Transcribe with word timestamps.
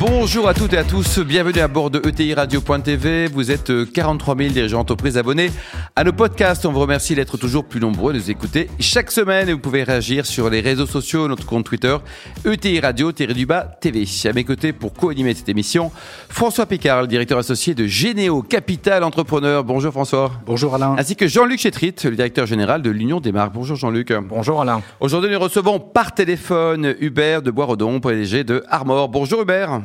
Bonjour 0.00 0.48
à 0.48 0.54
toutes 0.54 0.74
et 0.74 0.78
à 0.78 0.84
tous, 0.84 1.18
bienvenue 1.18 1.58
à 1.58 1.66
bord 1.66 1.90
de 1.90 2.00
ETI 2.06 2.32
Radio.tv. 2.32 3.26
Vous 3.26 3.50
êtes 3.50 3.72
43 3.92 4.36
000 4.36 4.50
dirigeants 4.50 4.78
d'entreprise 4.78 5.18
abonnés 5.18 5.50
à 5.96 6.04
nos 6.04 6.12
podcasts. 6.12 6.64
On 6.66 6.72
vous 6.72 6.78
remercie 6.78 7.16
d'être 7.16 7.36
toujours 7.36 7.64
plus 7.64 7.80
nombreux, 7.80 8.12
de 8.12 8.18
nous 8.18 8.30
écouter 8.30 8.70
chaque 8.78 9.10
semaine 9.10 9.48
et 9.48 9.52
vous 9.52 9.58
pouvez 9.58 9.82
réagir 9.82 10.24
sur 10.24 10.50
les 10.50 10.60
réseaux 10.60 10.86
sociaux, 10.86 11.26
notre 11.26 11.46
compte 11.46 11.64
Twitter, 11.64 11.96
ETI 12.44 12.78
Radio-du-bas 12.78 13.78
TV. 13.80 14.04
À 14.24 14.32
mes 14.32 14.44
côtés 14.44 14.72
pour 14.72 14.92
co-animer 14.92 15.34
cette 15.34 15.48
émission, 15.48 15.90
François 16.28 16.66
Picard, 16.66 17.02
le 17.02 17.08
directeur 17.08 17.38
associé 17.38 17.74
de 17.74 17.86
Généo 17.86 18.42
Capital 18.42 19.02
Entrepreneur. 19.02 19.64
Bonjour 19.64 19.92
François. 19.92 20.30
Bonjour 20.46 20.76
Alain. 20.76 20.94
Ainsi 20.96 21.16
que 21.16 21.26
Jean-Luc 21.26 21.58
Chétrit, 21.58 21.94
le 22.04 22.14
directeur 22.14 22.46
général 22.46 22.82
de 22.82 22.90
l'Union 22.90 23.18
des 23.18 23.32
marques. 23.32 23.52
Bonjour 23.52 23.76
Jean-Luc. 23.76 24.12
Bonjour 24.12 24.60
Alain. 24.60 24.80
Aujourd'hui, 25.00 25.32
nous 25.32 25.40
recevons 25.40 25.80
par 25.80 26.14
téléphone 26.14 26.94
Hubert 27.00 27.42
de 27.42 27.50
Boisredon, 27.50 27.98
PDG 27.98 28.44
de 28.44 28.62
Armor. 28.68 29.08
Bonjour 29.08 29.42
Hubert. 29.42 29.80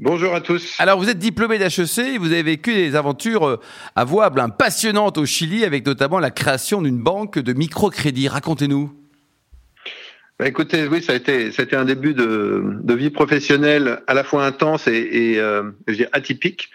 Bonjour 0.00 0.32
à 0.32 0.40
tous. 0.40 0.76
Alors, 0.78 0.96
vous 0.96 1.08
êtes 1.08 1.18
diplômé 1.18 1.58
d'HEC 1.58 2.18
vous 2.20 2.30
avez 2.30 2.44
vécu 2.44 2.72
des 2.72 2.94
aventures 2.94 3.48
euh, 3.48 3.60
avouables, 3.96 4.38
hein, 4.38 4.48
passionnantes 4.48 5.18
au 5.18 5.26
Chili, 5.26 5.64
avec 5.64 5.84
notamment 5.84 6.20
la 6.20 6.30
création 6.30 6.82
d'une 6.82 6.98
banque 6.98 7.40
de 7.40 7.52
microcrédit. 7.52 8.28
Racontez-nous. 8.28 8.92
Bah, 10.38 10.46
écoutez, 10.46 10.86
oui, 10.86 11.02
ça 11.02 11.14
a 11.14 11.16
été, 11.16 11.50
ça 11.50 11.62
a 11.62 11.64
été 11.64 11.74
un 11.74 11.84
début 11.84 12.14
de, 12.14 12.78
de 12.80 12.94
vie 12.94 13.10
professionnelle 13.10 14.02
à 14.06 14.14
la 14.14 14.22
fois 14.22 14.46
intense 14.46 14.86
et, 14.86 14.92
et 14.92 15.40
euh, 15.40 15.64
je 15.88 16.04
atypique, 16.12 16.70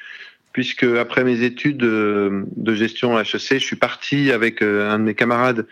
puisque 0.51 0.83
après 0.83 1.23
mes 1.23 1.43
études 1.43 1.77
de, 1.77 2.43
de 2.57 2.75
gestion 2.75 3.17
HEC, 3.17 3.53
je 3.53 3.57
suis 3.59 3.77
parti 3.77 4.33
avec 4.33 4.61
euh, 4.61 4.91
un 4.91 4.99
de 4.99 5.05
mes 5.05 5.15
camarades 5.15 5.65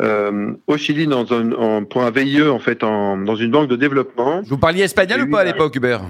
euh, 0.00 0.54
au 0.66 0.78
Chili 0.78 1.06
dans 1.06 1.30
un, 1.34 1.52
en, 1.52 1.84
pour 1.84 2.04
un 2.04 2.10
VIE 2.10 2.42
en 2.44 2.58
fait, 2.58 2.82
en, 2.82 3.18
dans 3.18 3.36
une 3.36 3.50
banque 3.50 3.68
de 3.68 3.76
développement. 3.76 4.40
Vous 4.46 4.56
parliez 4.56 4.84
espagnol 4.84 5.20
ou 5.20 5.30
pas 5.30 5.40
à 5.40 5.44
l'époque, 5.44 5.76
Hubert? 5.76 6.00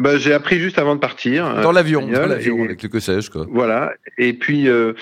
Bah, 0.00 0.18
j'ai 0.18 0.32
appris 0.32 0.58
juste 0.58 0.78
avant 0.78 0.94
de 0.94 1.00
partir. 1.00 1.62
Dans 1.62 1.72
l'avion, 1.72 2.06
dans 2.06 2.26
l'avion, 2.26 2.64
avec 2.64 2.82
le 2.82 2.88
que 2.88 3.00
sais-je, 3.00 3.30
quoi. 3.30 3.46
Voilà. 3.50 3.94
Et 4.18 4.32
puis, 4.32 4.68
euh, 4.68 4.92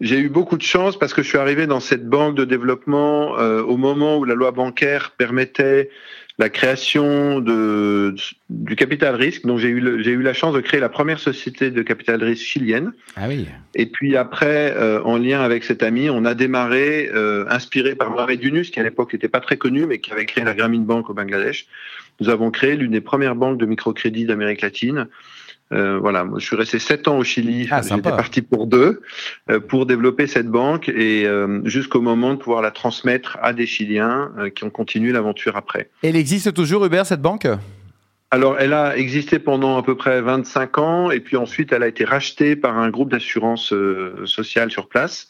j'ai 0.00 0.18
eu 0.18 0.28
beaucoup 0.28 0.56
de 0.56 0.62
chance 0.62 0.98
parce 0.98 1.14
que 1.14 1.22
je 1.22 1.28
suis 1.28 1.38
arrivé 1.38 1.66
dans 1.66 1.80
cette 1.80 2.08
banque 2.08 2.36
de 2.36 2.44
développement 2.44 3.38
euh, 3.38 3.62
au 3.62 3.76
moment 3.76 4.18
où 4.18 4.24
la 4.24 4.34
loi 4.34 4.50
bancaire 4.52 5.12
permettait 5.16 5.90
la 6.36 6.48
création 6.48 7.38
de, 7.38 8.14
du 8.50 8.74
capital 8.74 9.14
risque. 9.14 9.46
Donc, 9.46 9.60
j'ai 9.60 9.68
eu, 9.68 10.02
j'ai 10.02 10.10
eu 10.10 10.22
la 10.22 10.34
chance 10.34 10.52
de 10.52 10.60
créer 10.60 10.80
la 10.80 10.88
première 10.88 11.20
société 11.20 11.70
de 11.70 11.82
capital 11.82 12.22
risque 12.22 12.44
chilienne. 12.44 12.92
Ah 13.14 13.26
oui. 13.28 13.46
Et 13.76 13.86
puis 13.86 14.16
après, 14.16 14.74
euh, 14.76 15.00
en 15.04 15.16
lien 15.16 15.42
avec 15.42 15.62
cet 15.62 15.84
ami, 15.84 16.10
on 16.10 16.24
a 16.24 16.34
démarré, 16.34 17.08
euh, 17.14 17.44
inspiré 17.48 17.94
par 17.94 18.10
Mohamed 18.10 18.42
Yunus, 18.42 18.70
qui 18.70 18.80
à 18.80 18.82
l'époque 18.82 19.12
n'était 19.12 19.28
pas 19.28 19.40
très 19.40 19.56
connu, 19.56 19.86
mais 19.86 19.98
qui 19.98 20.10
avait 20.10 20.26
créé 20.26 20.42
la 20.44 20.54
Grameen 20.54 20.84
Bank 20.84 21.08
au 21.08 21.14
Bangladesh. 21.14 21.66
Nous 22.20 22.28
avons 22.28 22.50
créé 22.50 22.76
l'une 22.76 22.92
des 22.92 23.00
premières 23.00 23.34
banques 23.34 23.58
de 23.58 23.66
microcrédit 23.66 24.26
d'Amérique 24.26 24.60
latine. 24.62 25.08
Euh, 25.72 25.98
voilà, 25.98 26.26
je 26.36 26.44
suis 26.44 26.56
resté 26.56 26.78
sept 26.78 27.08
ans 27.08 27.18
au 27.18 27.24
Chili. 27.24 27.66
Ah, 27.70 27.80
J'étais 27.82 28.02
parti 28.02 28.42
pour 28.42 28.66
deux, 28.66 29.00
euh, 29.50 29.60
pour 29.60 29.86
développer 29.86 30.26
cette 30.26 30.48
banque 30.48 30.88
et 30.88 31.26
euh, 31.26 31.62
jusqu'au 31.64 32.00
moment 32.00 32.34
de 32.34 32.38
pouvoir 32.38 32.62
la 32.62 32.70
transmettre 32.70 33.38
à 33.42 33.52
des 33.52 33.66
Chiliens 33.66 34.30
qui 34.54 34.64
ont 34.64 34.70
continué 34.70 35.12
l'aventure 35.12 35.56
après. 35.56 35.90
Elle 36.02 36.16
existe 36.16 36.52
toujours, 36.54 36.84
Hubert, 36.84 37.06
cette 37.06 37.22
banque? 37.22 37.48
Alors, 38.30 38.56
elle 38.58 38.72
a 38.72 38.96
existé 38.96 39.38
pendant 39.38 39.78
à 39.78 39.82
peu 39.82 39.96
près 39.96 40.20
25 40.20 40.78
ans 40.78 41.10
et 41.10 41.20
puis 41.20 41.36
ensuite, 41.36 41.72
elle 41.72 41.82
a 41.82 41.88
été 41.88 42.04
rachetée 42.04 42.56
par 42.56 42.78
un 42.78 42.90
groupe 42.90 43.10
d'assurance 43.10 43.72
sociale 44.24 44.70
sur 44.70 44.88
place. 44.88 45.28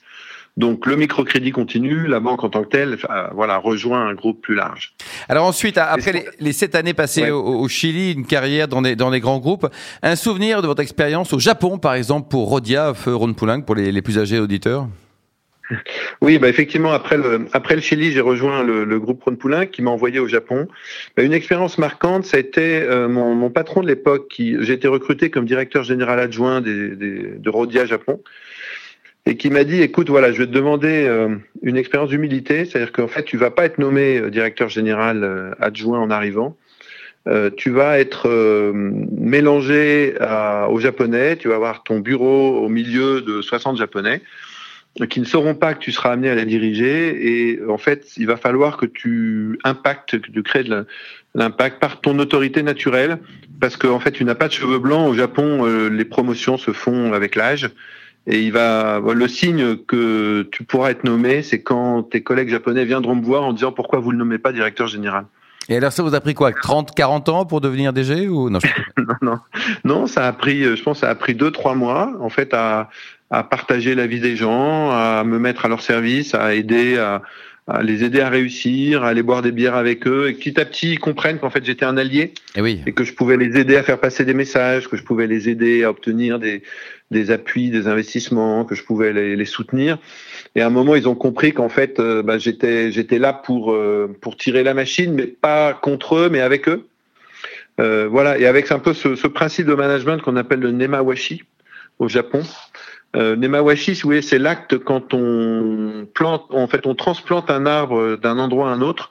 Donc 0.56 0.86
le 0.86 0.94
microcrédit 0.94 1.50
continue, 1.50 2.06
la 2.06 2.20
banque 2.20 2.44
en 2.44 2.48
tant 2.48 2.62
que 2.62 2.68
telle, 2.68 2.96
euh, 3.10 3.26
voilà, 3.32 3.56
rejoint 3.56 4.06
un 4.06 4.14
groupe 4.14 4.40
plus 4.40 4.54
large. 4.54 4.94
Alors 5.28 5.46
ensuite, 5.46 5.78
après 5.78 6.12
les, 6.12 6.24
les 6.38 6.52
sept 6.52 6.76
années 6.76 6.94
passées 6.94 7.22
Ouais. 7.22 7.30
au, 7.30 7.42
au 7.60 7.68
Chili, 7.68 8.12
une 8.12 8.24
carrière 8.24 8.68
dans 8.68 8.82
des, 8.82 8.94
dans 8.94 9.10
grands 9.18 9.40
groupes, 9.40 9.66
un 10.02 10.14
souvenir 10.14 10.62
de 10.62 10.68
votre 10.68 10.80
expérience 10.82 11.32
au 11.32 11.40
Japon, 11.40 11.78
par 11.78 11.94
exemple, 11.94 12.28
pour 12.28 12.48
Rodia, 12.48 12.94
Feu 12.94 13.14
Ron 13.16 13.34
Poulenc, 13.34 13.62
pour 13.62 13.74
les, 13.74 13.90
les 13.90 14.02
plus 14.02 14.18
âgés 14.18 14.38
auditeurs? 14.38 14.86
Oui, 16.20 16.38
bah 16.38 16.48
effectivement, 16.48 16.92
après 16.92 17.16
le, 17.16 17.46
après 17.52 17.74
le 17.74 17.80
Chili, 17.80 18.12
j'ai 18.12 18.20
rejoint 18.20 18.62
le, 18.62 18.84
le 18.84 19.00
groupe 19.00 19.22
Ron 19.24 19.34
Poulain 19.34 19.64
qui 19.64 19.80
m'a 19.80 19.90
envoyé 19.90 20.20
au 20.20 20.28
Japon. 20.28 20.68
Bah, 21.16 21.22
une 21.22 21.32
expérience 21.32 21.78
marquante, 21.78 22.26
ça 22.26 22.36
a 22.36 22.40
été 22.40 22.82
euh, 22.82 23.08
mon, 23.08 23.34
mon 23.34 23.50
patron 23.50 23.80
de 23.80 23.88
l'époque, 23.88 24.28
qui 24.28 24.56
j'ai 24.60 24.74
été 24.74 24.88
recruté 24.88 25.30
comme 25.30 25.46
directeur 25.46 25.82
général 25.82 26.20
adjoint 26.20 26.60
des, 26.60 26.90
des, 26.94 27.38
de 27.38 27.50
Rodia 27.50 27.86
Japon, 27.86 28.20
et 29.26 29.36
qui 29.36 29.48
m'a 29.50 29.64
dit, 29.64 29.80
écoute, 29.80 30.10
voilà, 30.10 30.32
je 30.32 30.38
vais 30.38 30.46
te 30.46 30.52
demander 30.52 31.06
euh, 31.06 31.34
une 31.62 31.76
expérience 31.76 32.10
d'humilité, 32.10 32.64
c'est-à-dire 32.64 32.92
qu'en 32.92 33.08
fait, 33.08 33.24
tu 33.24 33.38
vas 33.38 33.50
pas 33.50 33.64
être 33.64 33.78
nommé 33.78 34.18
euh, 34.18 34.30
directeur 34.30 34.68
général 34.68 35.24
euh, 35.24 35.52
adjoint 35.60 36.00
en 36.00 36.10
arrivant. 36.10 36.56
Tu 37.56 37.70
vas 37.70 37.98
être 37.98 38.28
mélangé 38.74 40.14
aux 40.68 40.78
Japonais, 40.78 41.36
tu 41.36 41.48
vas 41.48 41.54
avoir 41.54 41.82
ton 41.82 42.00
bureau 42.00 42.58
au 42.58 42.68
milieu 42.68 43.22
de 43.22 43.40
60 43.40 43.78
Japonais 43.78 44.20
qui 45.08 45.20
ne 45.20 45.24
sauront 45.24 45.54
pas 45.54 45.72
que 45.72 45.78
tu 45.78 45.90
seras 45.90 46.10
amené 46.12 46.28
à 46.28 46.34
les 46.34 46.44
diriger. 46.44 47.54
Et 47.54 47.60
en 47.66 47.78
fait 47.78 48.18
il 48.18 48.26
va 48.26 48.36
falloir 48.36 48.76
que 48.76 48.84
tu 48.84 49.58
impactes, 49.64 50.20
que 50.20 50.30
tu 50.30 50.42
crées 50.42 50.64
de 50.64 50.70
la- 50.70 50.84
l'impact 51.34 51.80
par 51.80 52.02
ton 52.02 52.18
autorité 52.18 52.62
naturelle. 52.62 53.16
Parce 53.58 53.78
qu'en 53.78 53.92
en 53.94 54.00
fait 54.00 54.12
tu 54.12 54.26
n'as 54.26 54.34
pas 54.34 54.48
de 54.48 54.52
cheveux 54.52 54.78
blancs. 54.78 55.08
Au 55.08 55.14
Japon 55.14 55.64
les 55.64 56.04
promotions 56.04 56.58
se 56.58 56.72
font 56.72 57.14
avec 57.14 57.36
l'âge 57.36 57.70
et 58.26 58.40
il 58.42 58.52
va 58.52 59.00
le 59.14 59.28
signe 59.28 59.76
que 59.76 60.48
tu 60.50 60.64
pourras 60.64 60.90
être 60.90 61.04
nommé 61.04 61.42
c'est 61.42 61.60
quand 61.62 62.02
tes 62.04 62.22
collègues 62.22 62.48
japonais 62.48 62.84
viendront 62.84 63.14
me 63.16 63.22
voir 63.24 63.42
en 63.44 63.52
disant 63.52 63.72
pourquoi 63.72 63.98
vous 64.00 64.10
le 64.12 64.16
nommez 64.18 64.38
pas 64.38 64.52
directeur 64.52 64.86
général. 64.86 65.26
Et 65.68 65.76
alors 65.78 65.92
ça 65.92 66.02
vous 66.02 66.14
a 66.14 66.20
pris 66.20 66.34
quoi 66.34 66.52
30, 66.52 66.94
40 66.94 67.28
ans 67.30 67.44
pour 67.46 67.60
devenir 67.62 67.92
DG 67.94 68.28
ou 68.28 68.50
non 68.50 68.58
je- 68.60 69.02
non, 69.02 69.14
non, 69.22 69.38
non, 69.84 70.06
ça 70.06 70.26
a 70.26 70.32
pris, 70.32 70.62
euh, 70.62 70.76
je 70.76 70.82
pense, 70.82 70.98
ça 71.00 71.08
a 71.08 71.14
pris 71.14 71.34
deux, 71.34 71.50
trois 71.50 71.74
mois, 71.74 72.12
en 72.20 72.28
fait, 72.28 72.52
à, 72.52 72.90
à 73.30 73.44
partager 73.44 73.94
la 73.94 74.06
vie 74.06 74.20
des 74.20 74.36
gens, 74.36 74.90
à 74.90 75.24
me 75.24 75.38
mettre 75.38 75.64
à 75.64 75.68
leur 75.68 75.80
service, 75.80 76.34
à 76.34 76.54
aider, 76.54 76.98
à, 76.98 77.22
à 77.66 77.82
les 77.82 78.04
aider 78.04 78.20
à 78.20 78.28
réussir, 78.28 79.04
à 79.04 79.08
aller 79.08 79.22
boire 79.22 79.40
des 79.40 79.52
bières 79.52 79.74
avec 79.74 80.06
eux, 80.06 80.28
et 80.28 80.34
petit 80.34 80.60
à 80.60 80.66
petit, 80.66 80.92
ils 80.92 80.98
comprennent 80.98 81.38
qu'en 81.38 81.48
fait, 81.48 81.64
j'étais 81.64 81.86
un 81.86 81.96
allié 81.96 82.34
Eh 82.56 82.60
oui. 82.60 82.82
et 82.86 82.92
que 82.92 83.04
je 83.04 83.14
pouvais 83.14 83.38
les 83.38 83.58
aider 83.58 83.76
à 83.76 83.82
faire 83.82 83.98
passer 83.98 84.26
des 84.26 84.34
messages, 84.34 84.86
que 84.88 84.98
je 84.98 85.02
pouvais 85.02 85.26
les 85.26 85.48
aider 85.48 85.82
à 85.82 85.88
obtenir 85.88 86.38
des, 86.38 86.62
des 87.14 87.30
appuis, 87.30 87.70
des 87.70 87.86
investissements, 87.88 88.66
que 88.66 88.74
je 88.74 88.84
pouvais 88.84 89.12
les, 89.12 89.44
soutenir. 89.46 89.96
Et 90.54 90.60
à 90.60 90.66
un 90.66 90.70
moment, 90.70 90.94
ils 90.94 91.08
ont 91.08 91.14
compris 91.14 91.54
qu'en 91.54 91.70
fait, 91.70 91.98
euh, 91.98 92.22
bah, 92.22 92.36
j'étais 92.36 92.92
j'étais 92.92 93.18
là 93.18 93.32
pour 93.32 93.72
euh, 93.72 94.14
pour 94.20 94.36
tirer 94.36 94.62
la 94.62 94.74
machine, 94.74 95.14
mais 95.14 95.26
pas 95.26 95.72
contre 95.72 96.16
eux, 96.16 96.28
mais 96.28 96.40
avec 96.40 96.68
eux. 96.68 96.86
Euh, 97.80 98.06
voilà, 98.10 98.38
et 98.38 98.46
avec 98.46 98.70
un 98.70 98.78
peu 98.78 98.92
ce, 98.92 99.16
ce 99.16 99.26
principe 99.26 99.66
de 99.66 99.74
management 99.74 100.18
qu'on 100.18 100.36
appelle 100.36 100.60
le 100.60 100.70
nemawashi 100.70 101.42
au 101.98 102.08
Japon. 102.08 102.42
Euh, 103.16 103.36
nemawashi, 103.36 103.94
si 103.94 104.02
vous 104.02 104.08
voulez, 104.08 104.22
c'est 104.22 104.38
l'acte 104.38 104.78
quand 104.78 105.14
on 105.14 106.06
plante, 106.14 106.46
en 106.50 106.66
fait, 106.66 106.86
on 106.86 106.94
transplante 106.94 107.50
un 107.50 107.64
arbre 107.66 108.16
d'un 108.16 108.38
endroit 108.38 108.70
à 108.70 108.72
un 108.72 108.80
autre. 108.80 109.10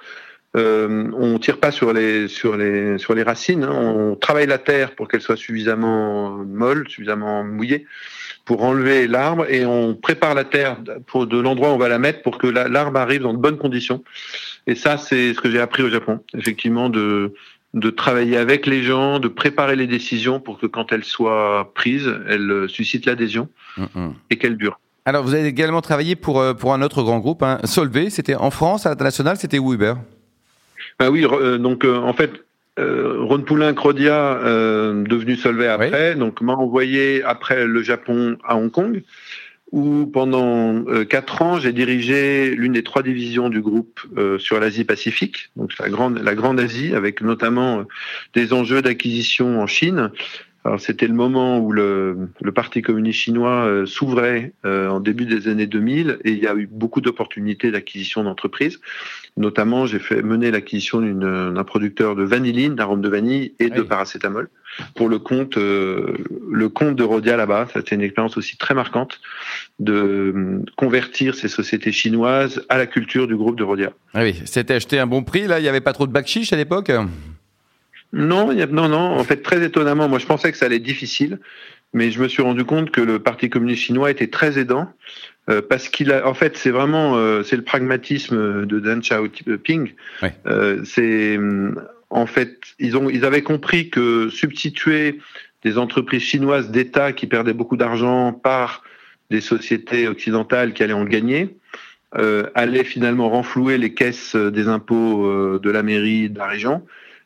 Euh, 0.55 1.09
on 1.17 1.39
tire 1.39 1.57
pas 1.59 1.71
sur 1.71 1.93
les 1.93 2.27
sur 2.27 2.55
les 2.57 2.99
sur 2.99 3.15
les 3.15 3.23
racines. 3.23 3.63
hein. 3.63 3.71
on 3.73 4.15
travaille 4.15 4.45
la 4.45 4.59
terre 4.59 4.91
pour 4.95 5.07
qu'elle 5.07 5.21
soit 5.21 5.35
suffisamment 5.35 6.29
molle, 6.45 6.87
suffisamment 6.87 7.43
mouillée 7.43 7.87
pour 8.45 8.63
enlever 8.63 9.07
l'arbre 9.07 9.45
et 9.49 9.65
on 9.65 9.95
prépare 9.95 10.35
la 10.35 10.43
terre 10.43 10.77
pour 11.07 11.25
de 11.25 11.39
l'endroit 11.39 11.69
où 11.71 11.73
on 11.73 11.77
va 11.77 11.87
la 11.89 11.97
mettre 11.97 12.21
pour 12.21 12.37
que 12.37 12.45
la- 12.45 12.67
l'arbre 12.67 12.99
arrive 12.99 13.21
dans 13.23 13.33
de 13.33 13.39
bonnes 13.39 13.57
conditions. 13.57 14.03
Et 14.67 14.75
ça, 14.75 14.97
c'est 14.97 15.33
ce 15.33 15.41
que 15.41 15.49
j'ai 15.49 15.59
appris 15.59 15.81
au 15.81 15.89
Japon, 15.89 16.19
effectivement, 16.37 16.89
de 16.89 17.33
de 17.73 17.89
travailler 17.89 18.37
avec 18.37 18.67
les 18.67 18.83
gens, 18.83 19.17
de 19.17 19.27
préparer 19.27 19.75
les 19.75 19.87
décisions 19.87 20.39
pour 20.39 20.59
que 20.59 20.67
quand 20.67 20.91
elles 20.91 21.03
soient 21.03 21.71
prises, 21.73 22.13
elles 22.29 22.65
suscitent 22.67 23.07
l'adhésion 23.07 23.49
et 24.29 24.37
qu'elles 24.37 24.57
durent. 24.57 24.79
Alors 25.05 25.23
vous 25.23 25.33
avez 25.33 25.47
également 25.47 25.81
travaillé 25.81 26.15
pour, 26.15 26.39
euh, 26.39 26.53
pour 26.53 26.73
un 26.75 26.83
autre 26.83 27.01
grand 27.01 27.17
groupe, 27.17 27.41
hein, 27.41 27.59
Solvay, 27.63 28.11
c'était 28.11 28.35
en 28.35 28.51
France, 28.51 28.85
à 28.85 28.89
l'international, 28.89 29.37
c'était 29.37 29.57
où 29.57 29.73
Hubert? 29.73 29.97
Ah 30.99 31.11
oui, 31.11 31.25
euh, 31.25 31.57
donc 31.57 31.85
euh, 31.85 31.97
en 31.97 32.13
fait, 32.13 32.31
euh, 32.79 33.17
Ron 33.19 33.41
Poulain 33.41 33.73
Crodia, 33.73 34.37
euh, 34.37 35.03
devenu 35.03 35.35
Solvay 35.35 35.67
après, 35.67 36.15
donc 36.15 36.41
m'a 36.41 36.53
envoyé 36.53 37.23
après 37.23 37.65
le 37.65 37.83
Japon 37.83 38.37
à 38.43 38.55
Hong 38.57 38.71
Kong, 38.71 39.03
où 39.71 40.05
pendant 40.05 40.85
euh, 40.87 41.03
quatre 41.03 41.41
ans, 41.41 41.59
j'ai 41.59 41.73
dirigé 41.73 42.55
l'une 42.55 42.73
des 42.73 42.83
trois 42.83 43.03
divisions 43.03 43.49
du 43.49 43.61
groupe 43.61 43.99
euh, 44.17 44.37
sur 44.39 44.59
l'Asie-Pacifique, 44.59 45.49
donc 45.55 45.71
la 45.79 45.89
grande, 45.89 46.19
la 46.19 46.35
grande 46.35 46.59
Asie, 46.59 46.93
avec 46.95 47.21
notamment 47.21 47.83
des 48.33 48.53
enjeux 48.53 48.81
d'acquisition 48.81 49.61
en 49.61 49.67
Chine, 49.67 50.11
Alors 50.65 50.79
c'était 50.79 51.07
le 51.07 51.13
moment 51.13 51.59
où 51.59 51.73
le, 51.73 52.29
le 52.41 52.51
Parti 52.53 52.81
communiste 52.81 53.19
chinois 53.19 53.65
euh, 53.65 53.85
s'ouvrait 53.85 54.53
euh, 54.65 54.87
en 54.87 55.01
début 55.01 55.25
des 55.25 55.49
années 55.49 55.67
2000 55.67 56.19
et 56.23 56.31
il 56.31 56.39
y 56.39 56.47
a 56.47 56.55
eu 56.55 56.67
beaucoup 56.71 57.01
d'opportunités 57.01 57.69
d'acquisition 57.69 58.23
d'entreprises. 58.23 58.79
Notamment, 59.35 59.85
j'ai 59.87 59.99
fait 59.99 60.21
mener 60.21 60.51
l'acquisition 60.51 61.01
d'un 61.01 61.63
producteur 61.63 62.15
de 62.15 62.23
vanilline, 62.23 62.75
d'arôme 62.75 63.01
de 63.01 63.09
vanille 63.09 63.53
et 63.59 63.69
de 63.69 63.81
paracétamol 63.81 64.47
pour 64.95 65.09
le 65.09 65.19
compte 65.19 65.57
euh, 65.57 66.17
le 66.49 66.69
compte 66.69 66.95
de 66.95 67.03
Rodia 67.03 67.35
là-bas. 67.35 67.67
C'était 67.73 67.95
une 67.95 68.01
expérience 68.01 68.37
aussi 68.37 68.57
très 68.57 68.73
marquante 68.73 69.19
de 69.79 70.61
convertir 70.77 71.35
ces 71.35 71.47
sociétés 71.47 71.91
chinoises 71.91 72.63
à 72.69 72.77
la 72.77 72.85
culture 72.85 73.27
du 73.27 73.35
groupe 73.35 73.57
de 73.57 73.63
Rodia. 73.63 73.91
Ah 74.13 74.23
oui, 74.23 74.39
c'était 74.45 74.75
acheté 74.75 74.99
un 74.99 75.07
bon 75.07 75.23
prix 75.23 75.47
là. 75.47 75.59
Il 75.59 75.63
n'y 75.63 75.69
avait 75.69 75.81
pas 75.81 75.93
trop 75.93 76.07
de 76.07 76.11
bakchich 76.11 76.53
à 76.53 76.55
l'époque? 76.55 76.91
Non, 78.13 78.53
non, 78.53 78.87
non. 78.87 79.17
En 79.17 79.23
fait, 79.23 79.37
très 79.37 79.65
étonnamment, 79.65 80.07
moi, 80.07 80.19
je 80.19 80.27
pensais 80.27 80.51
que 80.51 80.57
ça 80.57 80.67
allait 80.67 80.75
être 80.75 80.83
difficile, 80.83 81.39
mais 81.93 82.11
je 82.11 82.21
me 82.21 82.27
suis 82.27 82.43
rendu 82.43 82.63
compte 82.63 82.91
que 82.91 83.01
le 83.01 83.17
Parti 83.17 83.49
communiste 83.49 83.81
chinois 83.81 84.11
était 84.11 84.27
très 84.27 84.59
aidant 84.59 84.93
euh, 85.49 85.61
parce 85.67 85.89
qu'il 85.89 86.11
a, 86.11 86.27
en 86.27 86.35
fait, 86.35 86.55
c'est 86.55 86.69
vraiment, 86.69 87.17
euh, 87.17 87.41
c'est 87.41 87.55
le 87.55 87.63
pragmatisme 87.63 88.65
de 88.65 88.79
Deng 88.79 88.99
Xiaoping. 88.99 89.93
Euh, 90.45 90.83
c'est, 90.85 91.39
en 92.11 92.25
fait, 92.27 92.59
ils 92.77 92.95
ont, 92.95 93.09
ils 93.09 93.25
avaient 93.25 93.41
compris 93.41 93.89
que 93.89 94.29
substituer 94.29 95.19
des 95.63 95.79
entreprises 95.79 96.21
chinoises 96.21 96.69
d'État 96.69 97.13
qui 97.13 97.25
perdaient 97.25 97.53
beaucoup 97.53 97.77
d'argent 97.77 98.31
par 98.31 98.83
des 99.31 99.41
sociétés 99.41 100.07
occidentales 100.07 100.73
qui 100.73 100.83
allaient 100.83 100.93
en 100.93 101.05
gagner, 101.05 101.55
allait 102.53 102.83
finalement 102.83 103.29
renflouer 103.29 103.79
les 103.79 103.95
caisses 103.95 104.35
des 104.35 104.67
impôts 104.67 105.57
de 105.57 105.71
la 105.71 105.81
mairie 105.81 106.29
de 106.29 106.37
la 106.37 106.45
région 106.45 106.83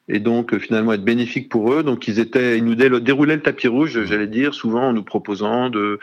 et 0.10 0.20
donc 0.20 0.54
euh, 0.54 0.60
finalement 0.60 0.94
être 0.94 1.04
bénéfique 1.04 1.50
pour 1.50 1.74
eux. 1.74 1.84
Donc 1.84 2.08
ils 2.08 2.20
étaient, 2.20 2.58
ils 2.58 2.64
nous 2.64 2.76
déroulaient 2.76 3.36
le 3.36 3.42
tapis 3.42 3.68
rouge, 3.68 4.06
j'allais 4.06 4.28
dire, 4.28 4.54
souvent 4.54 4.90
en 4.90 4.94
nous 4.94 5.04
proposant 5.04 5.70
de 5.70 6.00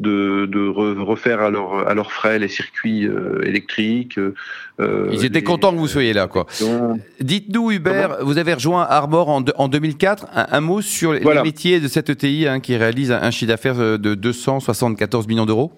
de, 0.00 0.46
de 0.46 0.68
refaire 1.00 1.40
à 1.40 1.50
leurs 1.50 1.88
à 1.88 1.94
leurs 1.94 2.10
frais 2.10 2.40
les 2.40 2.48
circuits 2.48 3.06
euh, 3.06 3.42
électriques. 3.44 4.18
Euh, 4.80 5.08
ils 5.12 5.24
étaient 5.24 5.42
contents 5.42 5.72
que 5.72 5.78
vous 5.78 5.86
soyez 5.86 6.12
là, 6.12 6.26
quoi. 6.26 6.46
Dites-nous, 7.20 7.70
Hubert, 7.70 8.24
vous 8.24 8.38
avez 8.38 8.54
rejoint 8.54 8.82
Armor 8.82 9.28
en, 9.28 9.44
en 9.56 9.68
2004. 9.68 10.26
Un, 10.34 10.60
mot 10.60 10.80
sur 10.80 11.12
les 11.12 11.42
métiers 11.42 11.78
de 11.78 11.86
cette 11.86 12.10
ETI 12.10 12.48
hein, 12.48 12.58
qui 12.58 12.76
réalise 12.76 13.12
un 13.12 13.30
chiffre 13.30 13.50
d'affaires 13.50 13.98
de 13.98 14.14
274 14.14 15.28
millions 15.28 15.46
d'euros. 15.46 15.72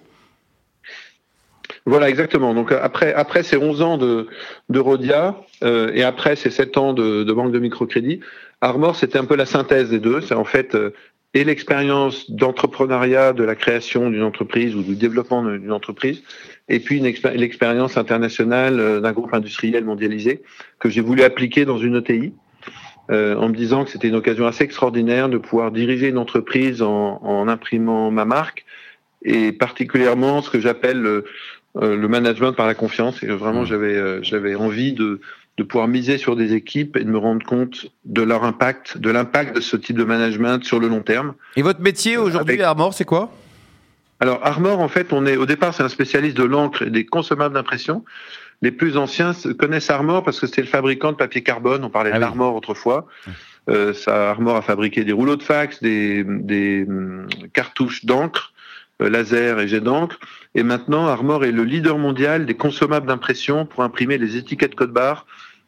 Voilà, 1.86 2.08
exactement. 2.08 2.52
Donc 2.52 2.72
après, 2.72 3.14
après 3.14 3.42
ces 3.42 3.56
11 3.56 3.82
ans 3.82 3.96
de, 3.96 4.28
Rodia 4.74 5.40
euh, 5.62 5.90
et 5.94 6.02
après 6.02 6.36
ces 6.36 6.50
7 6.50 6.76
ans 6.76 6.92
de, 6.92 7.32
banque 7.32 7.52
de 7.52 7.60
microcrédit, 7.60 8.20
Armor, 8.60 8.96
c'était 8.96 9.18
un 9.18 9.24
peu 9.24 9.36
la 9.36 9.46
synthèse 9.46 9.90
des 9.90 10.00
deux. 10.00 10.20
C'est 10.20 10.34
en 10.34 10.44
fait 10.44 10.74
euh, 10.74 10.92
et 11.36 11.44
l'expérience 11.44 12.30
d'entrepreneuriat, 12.30 13.34
de 13.34 13.44
la 13.44 13.54
création 13.54 14.08
d'une 14.08 14.22
entreprise 14.22 14.74
ou 14.74 14.82
du 14.82 14.96
développement 14.96 15.44
d'une 15.44 15.70
entreprise, 15.70 16.22
et 16.68 16.80
puis 16.80 16.98
l'expérience 16.98 17.98
internationale 17.98 18.80
euh, 18.80 19.00
d'un 19.00 19.12
groupe 19.12 19.34
industriel 19.34 19.84
mondialisé 19.84 20.42
que 20.78 20.88
j'ai 20.88 21.02
voulu 21.02 21.22
appliquer 21.22 21.66
dans 21.66 21.78
une 21.78 21.96
ETI. 21.96 22.32
Euh, 23.08 23.36
en 23.36 23.50
me 23.50 23.54
disant 23.54 23.84
que 23.84 23.90
c'était 23.90 24.08
une 24.08 24.16
occasion 24.16 24.46
assez 24.48 24.64
extraordinaire 24.64 25.28
de 25.28 25.38
pouvoir 25.38 25.70
diriger 25.70 26.08
une 26.08 26.18
entreprise 26.18 26.82
en, 26.82 27.20
en 27.22 27.46
imprimant 27.46 28.10
ma 28.10 28.24
marque 28.24 28.64
et 29.22 29.52
particulièrement 29.52 30.42
ce 30.42 30.50
que 30.50 30.58
j'appelle 30.58 31.22
le 31.80 32.08
management 32.08 32.52
par 32.52 32.66
la 32.66 32.74
confiance. 32.74 33.22
Et 33.22 33.26
vraiment, 33.26 33.62
mmh. 33.62 33.66
j'avais 33.66 33.96
euh, 33.96 34.22
j'avais 34.22 34.54
envie 34.54 34.92
de 34.92 35.20
de 35.58 35.62
pouvoir 35.62 35.88
miser 35.88 36.18
sur 36.18 36.36
des 36.36 36.52
équipes 36.52 36.96
et 36.96 37.04
de 37.04 37.08
me 37.08 37.16
rendre 37.16 37.44
compte 37.44 37.86
de 38.04 38.20
leur 38.20 38.44
impact, 38.44 38.98
de 38.98 39.10
l'impact 39.10 39.56
de 39.56 39.62
ce 39.62 39.76
type 39.76 39.96
de 39.96 40.04
management 40.04 40.62
sur 40.64 40.78
le 40.78 40.88
long 40.88 41.00
terme. 41.00 41.34
Et 41.56 41.62
votre 41.62 41.80
métier 41.80 42.18
aujourd'hui, 42.18 42.60
Armor, 42.60 42.92
c'est 42.92 43.06
quoi? 43.06 43.32
Alors 44.20 44.40
Armor, 44.42 44.80
en 44.80 44.88
fait, 44.88 45.12
on 45.12 45.26
est 45.26 45.36
au 45.36 45.46
départ, 45.46 45.74
c'est 45.74 45.82
un 45.82 45.88
spécialiste 45.88 46.36
de 46.36 46.44
l'encre 46.44 46.82
et 46.82 46.90
des 46.90 47.06
consommables 47.06 47.54
d'impression. 47.54 48.04
Les 48.62 48.70
plus 48.70 48.96
anciens 48.96 49.32
connaissent 49.58 49.90
Armor 49.90 50.24
parce 50.24 50.40
que 50.40 50.46
c'était 50.46 50.62
le 50.62 50.68
fabricant 50.68 51.12
de 51.12 51.16
papier 51.16 51.42
carbone. 51.42 51.84
On 51.84 51.90
parlait 51.90 52.10
ah 52.12 52.18
d'Armor 52.18 52.54
autrefois. 52.54 53.06
Euh, 53.68 53.92
ça, 53.92 54.30
Armor 54.30 54.56
a 54.56 54.62
fabriqué 54.62 55.04
des 55.04 55.12
rouleaux 55.12 55.36
de 55.36 55.42
fax, 55.42 55.82
des, 55.82 56.24
des 56.24 56.84
hum, 56.88 57.26
cartouches 57.52 58.04
d'encre, 58.04 58.52
euh, 59.02 59.10
laser 59.10 59.58
et 59.58 59.68
jet 59.68 59.80
d'encre. 59.80 60.18
Et 60.56 60.62
maintenant, 60.62 61.06
Armor 61.06 61.44
est 61.44 61.52
le 61.52 61.64
leader 61.64 61.98
mondial 61.98 62.46
des 62.46 62.54
consommables 62.54 63.06
d'impression 63.06 63.66
pour 63.66 63.84
imprimer 63.84 64.16
les 64.16 64.38
étiquettes 64.38 64.74
code 64.74 64.90
barre 64.90 65.26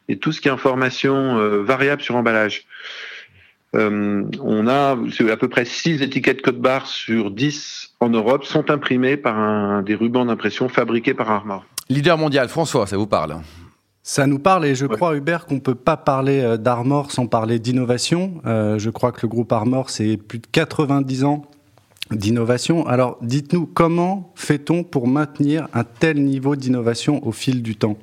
et 0.09 0.17
tout 0.17 0.31
ce 0.31 0.41
qui 0.41 0.47
est 0.47 0.51
information 0.51 1.37
euh, 1.37 1.61
variable 1.61 2.01
sur 2.01 2.15
emballage. 2.15 2.65
Euh, 3.75 4.23
on 4.41 4.67
a 4.67 4.97
à 5.31 5.37
peu 5.37 5.47
près 5.47 5.65
6 5.65 6.01
étiquettes 6.01 6.41
code 6.41 6.57
barre 6.57 6.87
sur 6.87 7.29
10 7.29 7.97
en 7.99 8.09
Europe 8.09 8.45
sont 8.45 8.71
imprimées 8.71 9.15
par 9.15 9.37
un, 9.37 9.83
des 9.83 9.93
rubans 9.93 10.25
d'impression 10.25 10.67
fabriqués 10.69 11.13
par 11.13 11.29
Armor. 11.29 11.63
Leader 11.87 12.17
mondial, 12.17 12.49
François, 12.49 12.87
ça 12.87 12.97
vous 12.97 13.05
parle? 13.05 13.37
Ça 14.01 14.25
nous 14.25 14.39
parle 14.39 14.65
et 14.65 14.73
je 14.73 14.87
crois, 14.87 15.15
Hubert, 15.15 15.45
qu'on 15.45 15.59
peut 15.59 15.75
pas 15.75 15.97
parler 15.97 16.55
d'Armor 16.57 17.11
sans 17.11 17.27
parler 17.27 17.59
d'innovation. 17.59 18.41
je 18.43 18.89
crois 18.89 19.11
que 19.11 19.19
le 19.21 19.27
groupe 19.27 19.51
Armor, 19.51 19.91
c'est 19.91 20.17
plus 20.17 20.39
de 20.39 20.47
90 20.51 21.25
ans 21.25 21.45
d'innovation. 22.11 22.85
Alors 22.87 23.17
dites-nous, 23.21 23.65
comment 23.65 24.33
fait-on 24.35 24.83
pour 24.83 25.07
maintenir 25.07 25.67
un 25.73 25.83
tel 25.83 26.23
niveau 26.23 26.55
d'innovation 26.55 27.25
au 27.25 27.31
fil 27.31 27.61
du 27.61 27.75
temps? 27.75 27.97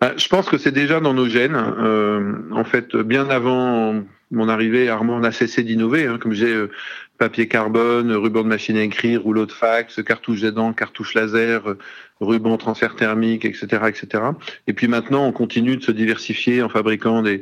Bah, 0.00 0.12
je 0.16 0.28
pense 0.28 0.48
que 0.48 0.58
c'est 0.58 0.72
déjà 0.72 1.00
dans 1.00 1.14
nos 1.14 1.28
gènes. 1.28 1.56
Euh, 1.56 2.34
en 2.52 2.64
fait, 2.64 2.96
bien 2.96 3.28
avant 3.30 4.02
mon 4.30 4.48
arrivée, 4.48 4.88
Armand 4.88 5.20
n'a 5.20 5.32
cessé 5.32 5.62
d'innover. 5.62 6.06
Hein, 6.06 6.18
comme 6.20 6.32
j'ai 6.32 6.52
euh, 6.52 6.70
papier 7.18 7.48
carbone, 7.48 8.12
ruban 8.12 8.42
de 8.42 8.48
machine 8.48 8.76
à 8.76 8.82
écrire, 8.82 9.22
rouleau 9.22 9.46
de 9.46 9.52
fax, 9.52 10.02
cartouche 10.02 10.40
d'aidant, 10.40 10.72
cartouche 10.72 11.14
laser, 11.14 11.68
euh, 11.68 11.78
ruban 12.20 12.56
transfert 12.56 12.96
thermique, 12.96 13.44
etc., 13.44 13.66
etc. 13.88 14.22
Et 14.66 14.72
puis 14.72 14.88
maintenant, 14.88 15.26
on 15.26 15.32
continue 15.32 15.76
de 15.76 15.82
se 15.82 15.92
diversifier 15.92 16.62
en 16.62 16.68
fabriquant 16.68 17.22
des, 17.22 17.40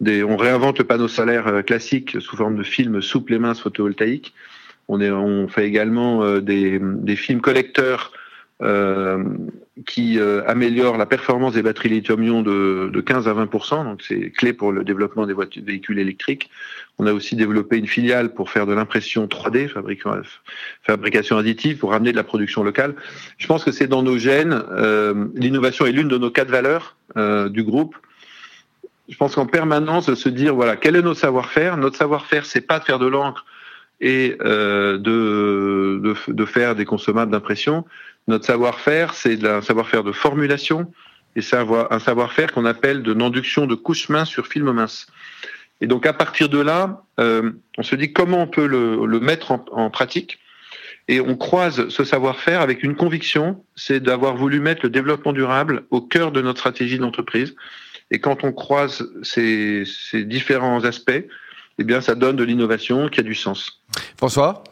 des 0.00 0.22
on 0.22 0.36
réinvente 0.36 0.78
le 0.78 0.84
panneau 0.84 1.08
solaire 1.08 1.46
euh, 1.46 1.62
classique 1.62 2.20
sous 2.20 2.36
forme 2.36 2.56
de 2.56 2.62
film 2.62 3.00
souple 3.00 3.34
et 3.34 3.38
mince 3.38 3.60
photovoltaïque. 3.60 4.34
On, 4.88 5.00
est, 5.00 5.10
on 5.10 5.48
fait 5.48 5.66
également 5.66 6.40
des, 6.40 6.78
des 6.82 7.16
films 7.16 7.40
collecteurs 7.40 8.12
euh, 8.12 8.23
qui 9.86 10.18
euh, 10.20 10.42
améliore 10.46 10.96
la 10.96 11.06
performance 11.06 11.54
des 11.54 11.62
batteries 11.62 11.88
lithium-ion 11.88 12.42
de, 12.42 12.88
de, 12.92 13.00
15 13.00 13.26
à 13.26 13.34
20% 13.34 13.84
donc 13.84 14.02
c'est 14.06 14.30
clé 14.30 14.52
pour 14.52 14.70
le 14.70 14.84
développement 14.84 15.26
des 15.26 15.32
voitures, 15.32 15.64
véhicules 15.64 15.98
électriques. 15.98 16.50
On 16.98 17.06
a 17.06 17.12
aussi 17.12 17.34
développé 17.34 17.76
une 17.76 17.88
filiale 17.88 18.32
pour 18.32 18.50
faire 18.50 18.66
de 18.66 18.72
l'impression 18.72 19.26
3D, 19.26 19.68
fabrication 20.86 21.36
additive, 21.36 21.78
pour 21.78 21.90
ramener 21.90 22.12
de 22.12 22.16
la 22.16 22.22
production 22.22 22.62
locale. 22.62 22.94
Je 23.36 23.48
pense 23.48 23.64
que 23.64 23.72
c'est 23.72 23.88
dans 23.88 24.04
nos 24.04 24.16
gènes. 24.16 24.62
Euh, 24.70 25.26
L'innovation 25.34 25.86
est 25.86 25.92
l'une 25.92 26.08
de 26.08 26.18
nos 26.18 26.30
quatre 26.30 26.50
valeurs 26.50 26.96
euh, 27.16 27.48
du 27.48 27.64
groupe. 27.64 27.96
Je 29.08 29.16
pense 29.16 29.34
qu'en 29.34 29.46
permanence 29.46 30.06
de 30.06 30.14
se 30.14 30.28
dire 30.28 30.54
voilà 30.54 30.76
quel 30.76 30.94
est 30.94 31.02
notre 31.02 31.20
savoir-faire? 31.20 31.76
Notre 31.76 31.96
savoir-faire, 31.96 32.46
c'est 32.46 32.60
pas 32.60 32.78
de 32.78 32.84
faire 32.84 33.00
de 33.00 33.06
l'encre 33.06 33.44
et 34.00 34.36
euh, 34.40 34.98
de, 34.98 36.00
de, 36.02 36.32
de, 36.32 36.44
faire 36.44 36.74
des 36.74 36.84
consommables 36.84 37.32
d'impression. 37.32 37.84
Notre 38.26 38.44
savoir-faire, 38.46 39.14
c'est 39.14 39.44
un 39.44 39.60
savoir-faire 39.60 40.02
de 40.02 40.12
formulation 40.12 40.90
et 41.36 41.42
c'est 41.42 41.56
un 41.56 41.98
savoir-faire 41.98 42.52
qu'on 42.52 42.64
appelle 42.64 43.02
de 43.02 43.12
l'induction 43.12 43.66
de 43.66 43.74
couche 43.74 44.08
mince 44.08 44.28
sur 44.28 44.46
film 44.46 44.70
mince. 44.72 45.06
Et 45.80 45.86
donc 45.86 46.06
à 46.06 46.12
partir 46.12 46.48
de 46.48 46.58
là, 46.58 47.02
euh, 47.20 47.50
on 47.76 47.82
se 47.82 47.96
dit 47.96 48.12
comment 48.12 48.42
on 48.42 48.46
peut 48.46 48.66
le, 48.66 49.04
le 49.04 49.20
mettre 49.20 49.50
en, 49.52 49.64
en, 49.72 49.90
pratique. 49.90 50.38
Et 51.08 51.20
on 51.20 51.36
croise 51.36 51.88
ce 51.88 52.04
savoir-faire 52.04 52.62
avec 52.62 52.82
une 52.82 52.94
conviction, 52.94 53.62
c'est 53.76 54.00
d'avoir 54.00 54.36
voulu 54.36 54.60
mettre 54.60 54.80
le 54.84 54.90
développement 54.90 55.34
durable 55.34 55.84
au 55.90 56.00
cœur 56.00 56.32
de 56.32 56.40
notre 56.40 56.60
stratégie 56.60 56.98
d'entreprise. 56.98 57.54
Et 58.10 58.20
quand 58.20 58.44
on 58.44 58.52
croise 58.52 59.06
ces, 59.22 59.84
ces 59.84 60.24
différents 60.24 60.84
aspects, 60.84 61.24
eh 61.78 61.84
bien, 61.84 62.00
ça 62.00 62.14
donne 62.14 62.36
de 62.36 62.44
l'innovation 62.44 63.08
qui 63.08 63.20
a 63.20 63.22
du 63.22 63.34
sens. 63.34 63.82
François? 64.16 64.64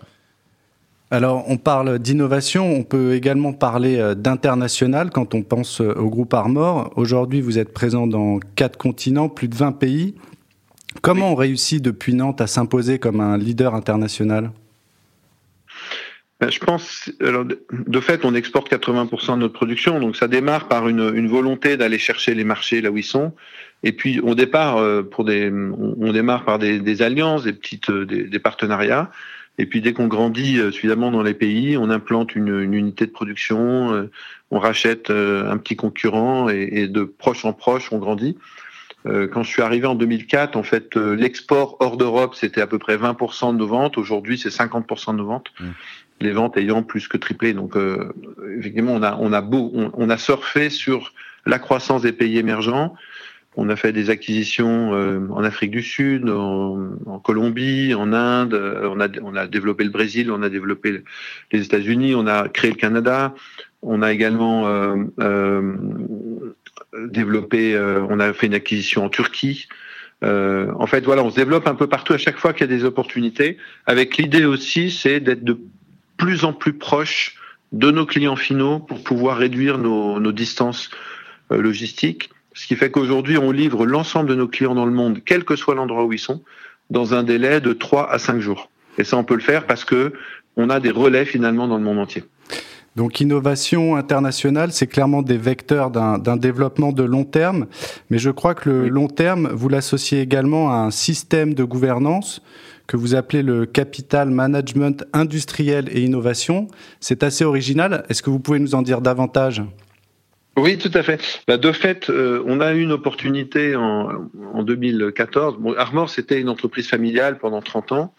Alors, 1.13 1.45
on 1.51 1.59
parle 1.59 1.99
d'innovation, 1.99 2.75
on 2.75 2.85
peut 2.85 3.13
également 3.13 3.53
parler 3.53 3.99
euh, 3.99 4.15
d'international 4.15 5.11
quand 5.11 5.35
on 5.35 5.43
pense 5.43 5.83
euh, 5.83 5.93
au 5.93 6.09
groupe 6.09 6.33
Armor. 6.33 6.91
Aujourd'hui, 6.97 7.43
vous 7.43 7.59
êtes 7.59 7.75
présent 7.75 8.07
dans 8.07 8.41
quatre 8.57 8.79
continents, 8.79 9.29
plus 9.29 9.47
de 9.47 9.55
20 9.55 9.73
pays. 9.73 10.15
Comment 11.03 11.33
on 11.33 11.35
réussit 11.35 11.83
depuis 11.83 12.15
Nantes 12.15 12.41
à 12.41 12.47
s'imposer 12.47 12.99
comme 12.99 13.21
un 13.21 13.37
leader 13.37 13.75
international? 13.75 14.53
Ben, 16.41 16.51
je 16.51 16.61
pense, 16.61 17.13
alors, 17.21 17.45
de 17.45 18.01
fait, 18.01 18.25
on 18.25 18.35
exporte 18.35 18.73
80% 18.73 19.35
de 19.35 19.41
notre 19.41 19.53
production, 19.53 20.01
donc 20.01 20.17
ça 20.17 20.29
démarre 20.29 20.67
par 20.67 20.89
une, 20.89 21.13
une 21.15 21.29
volonté 21.29 21.77
d'aller 21.77 21.99
chercher 21.99 22.35
les 22.35 22.45
marchés 22.45 22.81
là 22.81 22.91
où 22.91 22.97
ils 22.97 23.05
sont. 23.05 23.35
Et 23.83 23.93
puis, 23.93 24.19
on 24.25 24.35
départ 24.35 24.79
euh, 24.79 25.03
pour 25.03 25.27
des, 25.27 25.53
on 25.53 26.11
démarre 26.11 26.47
par 26.47 26.59
des, 26.59 26.79
des 26.79 27.03
alliances, 27.03 27.45
des 27.45 27.53
petites, 27.53 27.91
des, 27.91 28.25
des 28.25 28.39
partenariats. 28.39 29.11
Et 29.59 29.67
puis 29.67 29.81
dès 29.81 29.93
qu'on 29.93 30.07
grandit 30.07 30.59
euh, 30.59 30.71
suffisamment 30.71 31.11
dans 31.11 31.23
les 31.23 31.35
pays, 31.35 31.77
on 31.77 31.91
implante 31.91 32.35
une, 32.35 32.61
une 32.61 32.75
unité 32.75 33.07
de 33.07 33.11
production, 33.11 33.93
euh, 33.93 34.11
on 34.51 34.59
rachète 34.59 35.11
euh, 35.11 35.51
un 35.51 35.59
petit 35.59 35.77
concurrent 35.77 36.49
et, 36.49 36.69
et, 36.73 36.89
de 36.89 37.05
proche 37.05 37.45
en 37.45 37.53
proche, 37.53 37.93
on 37.93 37.99
grandit. 37.99 38.37
Quand 39.05 39.43
je 39.43 39.49
suis 39.49 39.63
arrivé 39.63 39.89
en 39.89 39.97
2004, 39.97 40.55
en 40.55 40.63
fait, 40.63 40.95
l'export 40.95 41.77
hors 41.81 41.97
d'Europe, 41.97 42.37
c'était 42.37 42.61
à 42.61 42.69
peu 42.69 42.79
près 42.79 42.97
20% 42.97 43.53
de 43.53 43.59
nos 43.59 43.67
ventes. 43.67 43.99
Aujourd'hui, 43.99 44.39
c'est 44.39 44.49
50% 44.49 45.11
de 45.11 45.17
nos 45.17 45.27
ventes. 45.27 45.49
Mmh. 45.59 45.65
Les 46.21 46.31
ventes 46.31 46.57
ayant 46.57 46.85
plus 46.85 47.09
que 47.09 47.17
triplé. 47.17 47.53
Donc, 47.53 47.77
euh, 47.77 48.13
effectivement, 48.57 48.93
on 48.93 49.03
a, 49.03 49.17
on 49.19 49.33
a 49.33 49.41
beau, 49.41 49.73
on, 49.75 50.09
a 50.09 50.17
surfé 50.19 50.71
sur 50.71 51.15
la 51.47 51.59
croissance 51.59 52.03
des 52.03 52.13
pays 52.13 52.39
émergents. 52.39 52.95
On 53.57 53.69
a 53.69 53.77
fait 53.77 53.93
des 53.93 54.09
acquisitions 54.09 54.93
en 54.93 55.45
Afrique 55.45 55.73
du 55.73 55.83
Sud, 55.83 56.31
en, 56.31 57.21
Colombie, 57.23 57.93
en 57.93 58.13
Inde. 58.15 58.55
On 58.55 58.99
a, 58.99 59.09
on 59.23 59.37
a 59.37 59.47
développé 59.47 59.85
le 59.85 59.91
Brésil, 59.91 60.31
on 60.31 60.43
a 60.43 60.49
développé 60.49 61.03
les 61.53 61.63
États-Unis, 61.63 62.15
on 62.15 62.27
a 62.27 62.49
créé 62.49 62.71
le 62.71 62.77
Canada. 62.77 63.35
On 63.83 64.01
a 64.01 64.11
également 64.11 64.67
développé, 66.93 67.75
euh, 67.75 68.05
on 68.09 68.21
a 68.21 68.33
fait 68.33 68.47
une 68.47 68.55
acquisition 68.55 69.05
en 69.05 69.09
Turquie. 69.09 69.69
Euh, 70.23 70.71
en 70.79 70.87
fait, 70.87 71.05
voilà, 71.05 71.25
on 71.25 71.31
se 71.31 71.37
développe 71.37 71.67
un 71.67 71.75
peu 71.75 71.89
partout 71.89 72.13
à 72.13 72.19
chaque 72.19 72.39
fois 72.39 72.53
qu'il 72.53 72.61
y 72.69 72.73
a 72.73 72.77
des 72.77 72.85
opportunités. 72.85 73.57
Avec 73.87 74.17
l'idée 74.17 74.45
aussi, 74.45 74.91
c'est 74.91 75.21
d'être 75.21 75.45
de 75.45 75.59
plus 76.17 76.45
en 76.45 76.53
plus 76.53 76.75
proche 76.75 77.37
de 77.73 77.91
nos 77.91 78.07
clients 78.07 78.37
finaux 78.37 78.79
pour 78.79 79.03
pouvoir 79.03 79.39
réduire 79.39 79.79
nos, 79.79 80.33
distances 80.33 80.91
euh, 81.51 81.61
logistiques. 81.61 82.31
Ce 82.55 82.67
qui 82.67 82.77
fait 82.77 82.91
qu'aujourd'hui, 82.91 83.39
on 83.39 83.51
livre 83.51 83.87
l'ensemble 83.87 84.29
de 84.29 84.35
nos 84.35 84.49
clients 84.49 84.75
dans 84.75 84.87
le 84.87 84.93
monde, 84.93 85.21
quel 85.25 85.45
que 85.45 85.57
soit 85.57 85.75
l'endroit 85.75 86.05
où 86.05 86.13
ils 86.13 86.19
sont, 86.19 86.43
dans 86.91 87.15
un 87.15 87.23
délai 87.23 87.61
de 87.61 87.73
3 87.73 88.11
à 88.11 88.19
5 88.19 88.41
jours. 88.41 88.71
Et 88.99 89.05
ça, 89.05 89.17
on 89.17 89.25
peut 89.25 89.35
le 89.35 89.41
faire 89.41 89.67
parce 89.67 89.85
que 89.85 90.13
on 90.57 90.69
a 90.69 90.81
des 90.81 90.91
relais 90.91 91.25
finalement 91.25 91.67
dans 91.67 91.79
le 91.79 91.85
monde 91.85 91.99
entier. 91.99 92.25
Donc 92.95 93.23
innovation 93.23 93.97
internationale, 93.97 94.71
c'est 94.71 94.87
clairement 94.87 95.23
des 95.23 95.39
vecteurs 95.39 95.91
d'un 95.91 96.37
développement 96.37 96.93
de 96.93 97.03
long 97.03 97.25
terme, 97.25 97.67
mais 98.11 98.19
je 98.19 98.29
crois 98.29 98.55
que 98.55 98.69
le 98.69 98.89
long 98.89 99.09
terme, 99.09 99.49
vous 99.49 99.71
l'associez 99.71 100.21
également 100.21 100.71
à 100.71 100.77
un 100.77 100.91
système 100.91 101.55
de 101.55 101.65
gouvernance 101.65 102.43
que 102.87 102.99
vous 102.99 103.15
appelez 103.15 103.43
le 103.43 103.65
capital 103.65 104.29
management 104.29 105.07
industriel 105.15 105.89
et 105.91 106.03
innovation. 106.03 106.69
C'est 107.01 107.23
assez 107.23 107.45
original. 107.45 108.05
Est-ce 108.11 108.23
que 108.23 108.29
vous 108.29 108.41
pouvez 108.41 108.59
nous 108.59 108.75
en 108.75 108.83
dire 108.83 109.01
davantage? 109.01 109.63
Oui, 110.57 110.79
tout 110.79 110.91
à 110.95 111.03
fait. 111.03 111.21
Bah, 111.49 111.57
de 111.57 111.73
fait, 111.73 112.11
euh, 112.11 112.43
on 112.47 112.61
a 112.61 112.75
eu 112.75 112.83
une 112.83 112.93
opportunité 112.93 113.77
en, 113.77 114.31
en 114.55 114.63
2014. 114.63 115.59
Bon, 115.59 115.75
Armor, 115.77 116.11
c'était 116.11 116.41
une 116.41 116.49
entreprise 116.49 116.89
familiale 116.89 117.39
pendant 117.39 117.63
30 117.63 117.93
ans. 117.93 118.15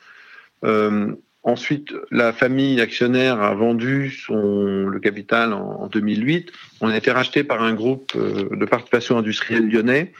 Euh, 0.66 1.14
Ensuite, 1.46 1.94
la 2.10 2.32
famille 2.32 2.80
actionnaire 2.80 3.42
a 3.42 3.54
vendu 3.54 4.12
son, 4.12 4.88
le 4.88 5.00
capital 5.02 5.52
en, 5.52 5.88
2008. 5.88 6.54
On 6.80 6.88
a 6.88 6.96
été 6.96 7.12
racheté 7.12 7.44
par 7.44 7.62
un 7.62 7.74
groupe 7.74 8.14
euh, 8.16 8.56
de 8.56 8.66
participation 8.66 9.18
industrielle 9.18 9.70
lyonnais. 9.70 10.14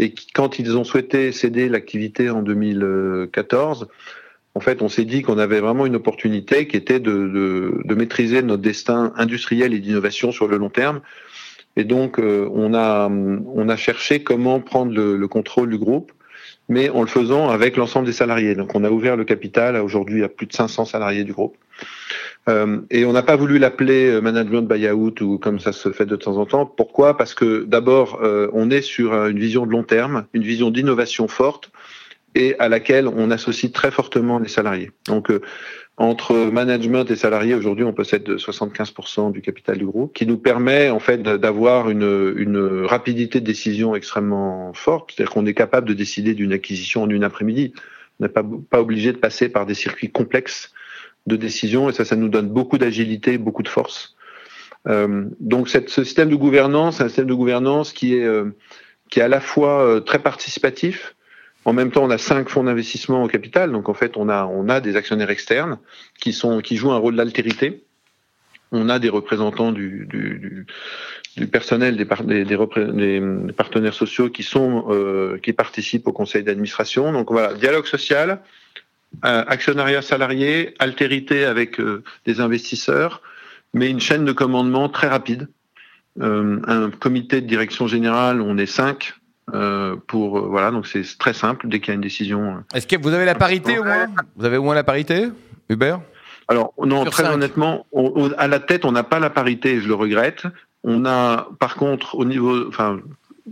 Et 0.00 0.12
quand 0.34 0.58
ils 0.58 0.76
ont 0.76 0.82
souhaité 0.82 1.30
céder 1.30 1.68
l'activité 1.68 2.28
en 2.28 2.42
2014, 2.42 3.86
en 4.56 4.60
fait, 4.60 4.82
on 4.82 4.88
s'est 4.88 5.04
dit 5.04 5.22
qu'on 5.22 5.38
avait 5.38 5.60
vraiment 5.60 5.86
une 5.86 5.94
opportunité 5.94 6.66
qui 6.66 6.76
était 6.76 6.98
de, 6.98 7.80
de, 7.84 7.94
maîtriser 7.94 8.42
notre 8.42 8.62
destin 8.62 9.12
industriel 9.16 9.72
et 9.72 9.78
d'innovation 9.78 10.32
sur 10.32 10.48
le 10.48 10.56
long 10.56 10.70
terme. 10.70 11.00
Et 11.76 11.84
donc, 11.84 12.18
euh, 12.18 12.48
on, 12.52 12.74
a, 12.74 13.08
on 13.08 13.68
a 13.68 13.76
cherché 13.76 14.22
comment 14.22 14.60
prendre 14.60 14.92
le, 14.92 15.16
le 15.16 15.28
contrôle 15.28 15.70
du 15.70 15.78
groupe 15.78 16.12
mais 16.70 16.90
en 16.90 17.00
le 17.00 17.06
faisant 17.06 17.48
avec 17.48 17.78
l'ensemble 17.78 18.04
des 18.04 18.12
salariés. 18.12 18.54
Donc 18.54 18.74
on 18.74 18.84
a 18.84 18.90
ouvert 18.90 19.16
le 19.16 19.24
capital 19.24 19.76
aujourd'hui 19.76 20.22
à 20.22 20.28
plus 20.28 20.46
de 20.46 20.52
500 20.52 20.84
salariés 20.84 21.24
du 21.24 21.32
groupe. 21.32 21.56
Euh, 22.46 22.80
et 22.90 23.06
on 23.06 23.12
n'a 23.12 23.22
pas 23.22 23.36
voulu 23.36 23.58
l'appeler 23.58 24.10
euh, 24.10 24.20
management 24.20 24.68
buyout 24.68 25.14
ou 25.22 25.38
comme 25.38 25.60
ça 25.60 25.72
se 25.72 25.90
fait 25.92 26.04
de 26.04 26.14
temps 26.14 26.36
en 26.36 26.44
temps. 26.44 26.66
Pourquoi? 26.66 27.16
Parce 27.16 27.32
que 27.32 27.64
d'abord, 27.64 28.20
on 28.52 28.70
est 28.70 28.82
sur 28.82 29.14
une 29.14 29.38
vision 29.38 29.64
de 29.64 29.70
long 29.70 29.82
terme, 29.82 30.26
une 30.34 30.42
vision 30.42 30.70
d'innovation 30.70 31.26
forte 31.26 31.70
et 32.34 32.58
à 32.58 32.68
laquelle 32.68 33.08
on 33.08 33.30
associe 33.30 33.72
très 33.72 33.90
fortement 33.90 34.38
les 34.38 34.48
salariés. 34.48 34.90
Donc 35.06 35.30
entre 35.98 36.36
management 36.36 37.10
et 37.10 37.16
salariés, 37.16 37.56
aujourd'hui, 37.56 37.84
on 37.84 37.92
possède 37.92 38.28
75% 38.28 39.32
du 39.32 39.42
capital 39.42 39.78
du 39.78 39.84
groupe, 39.84 40.14
qui 40.14 40.26
nous 40.26 40.38
permet 40.38 40.90
en 40.90 41.00
fait 41.00 41.20
d'avoir 41.20 41.90
une, 41.90 42.34
une, 42.36 42.84
rapidité 42.84 43.40
de 43.40 43.44
décision 43.44 43.96
extrêmement 43.96 44.72
forte. 44.74 45.10
C'est-à-dire 45.10 45.32
qu'on 45.32 45.44
est 45.44 45.54
capable 45.54 45.88
de 45.88 45.94
décider 45.94 46.34
d'une 46.34 46.52
acquisition 46.52 47.02
en 47.02 47.10
une 47.10 47.24
après-midi. 47.24 47.72
On 48.20 48.24
n'est 48.24 48.28
pas, 48.28 48.44
obligé 48.78 49.12
de 49.12 49.18
passer 49.18 49.48
par 49.48 49.66
des 49.66 49.74
circuits 49.74 50.10
complexes 50.10 50.72
de 51.26 51.34
décision, 51.34 51.90
et 51.90 51.92
ça, 51.92 52.04
ça 52.04 52.14
nous 52.14 52.28
donne 52.28 52.48
beaucoup 52.48 52.78
d'agilité, 52.78 53.36
beaucoup 53.36 53.64
de 53.64 53.68
force. 53.68 54.16
Euh, 54.86 55.24
donc, 55.40 55.68
cette, 55.68 55.88
ce 55.88 56.04
système 56.04 56.30
de 56.30 56.36
gouvernance, 56.36 57.00
un 57.00 57.08
système 57.08 57.26
de 57.26 57.34
gouvernance 57.34 57.92
qui 57.92 58.14
est, 58.14 58.24
euh, 58.24 58.56
qui 59.10 59.18
est 59.18 59.24
à 59.24 59.28
la 59.28 59.40
fois 59.40 59.82
euh, 59.82 59.98
très 59.98 60.20
participatif, 60.20 61.16
en 61.68 61.74
même 61.74 61.90
temps, 61.90 62.04
on 62.04 62.10
a 62.10 62.16
cinq 62.16 62.48
fonds 62.48 62.64
d'investissement 62.64 63.22
au 63.22 63.28
capital, 63.28 63.72
donc 63.72 63.90
en 63.90 63.94
fait, 63.94 64.16
on 64.16 64.30
a, 64.30 64.46
on 64.46 64.70
a 64.70 64.80
des 64.80 64.96
actionnaires 64.96 65.28
externes 65.28 65.78
qui, 66.18 66.32
sont, 66.32 66.62
qui 66.62 66.76
jouent 66.76 66.92
un 66.92 66.96
rôle 66.96 67.14
d'altérité. 67.14 67.84
On 68.72 68.88
a 68.88 68.98
des 68.98 69.10
représentants 69.10 69.70
du, 69.70 70.08
du, 70.08 71.46
personnel, 71.46 71.98
des, 71.98 72.06
partenaires 72.06 73.92
sociaux 73.92 74.30
qui, 74.30 74.44
sont, 74.44 74.86
euh, 74.88 75.36
qui 75.42 75.52
participent 75.52 76.08
au 76.08 76.12
conseil 76.12 76.42
d'administration. 76.42 77.12
Donc 77.12 77.30
voilà, 77.30 77.52
dialogue 77.52 77.84
social, 77.84 78.40
euh, 79.26 79.44
actionnariat 79.46 80.00
salarié, 80.00 80.74
altérité 80.78 81.44
avec 81.44 81.80
euh, 81.80 82.02
des 82.24 82.40
investisseurs, 82.40 83.20
mais 83.74 83.90
une 83.90 84.00
chaîne 84.00 84.24
de 84.24 84.32
commandement 84.32 84.88
très 84.88 85.08
rapide. 85.08 85.48
un 86.18 86.90
comité 86.98 87.42
de 87.42 87.46
direction 87.46 87.86
générale, 87.86 88.40
on 88.40 88.56
est 88.56 88.64
cinq, 88.64 89.17
euh, 89.54 89.96
pour 90.06 90.38
euh, 90.38 90.42
voilà 90.42 90.70
donc 90.70 90.86
c'est 90.86 91.02
très 91.18 91.32
simple 91.32 91.68
dès 91.68 91.80
qu'il 91.80 91.88
y 91.88 91.90
a 91.92 91.94
une 91.94 92.00
décision. 92.00 92.56
Euh. 92.56 92.76
Est-ce 92.76 92.86
que 92.86 92.96
vous 93.00 93.12
avez 93.12 93.24
la 93.24 93.34
parité 93.34 93.78
au 93.78 93.84
moins 93.84 94.08
Vous 94.36 94.44
avez 94.44 94.56
au 94.56 94.62
moins 94.62 94.74
la 94.74 94.84
parité, 94.84 95.28
Hubert 95.68 96.00
Alors 96.48 96.72
non, 96.82 97.04
très 97.04 97.28
honnêtement, 97.28 97.86
à 98.36 98.48
la 98.48 98.60
tête 98.60 98.84
on 98.84 98.92
n'a 98.92 99.04
pas 99.04 99.18
la 99.18 99.30
parité, 99.30 99.80
je 99.80 99.88
le 99.88 99.94
regrette. 99.94 100.46
On 100.84 101.04
a 101.04 101.48
par 101.58 101.76
contre 101.76 102.14
au 102.14 102.24
niveau, 102.24 102.68
enfin 102.68 102.98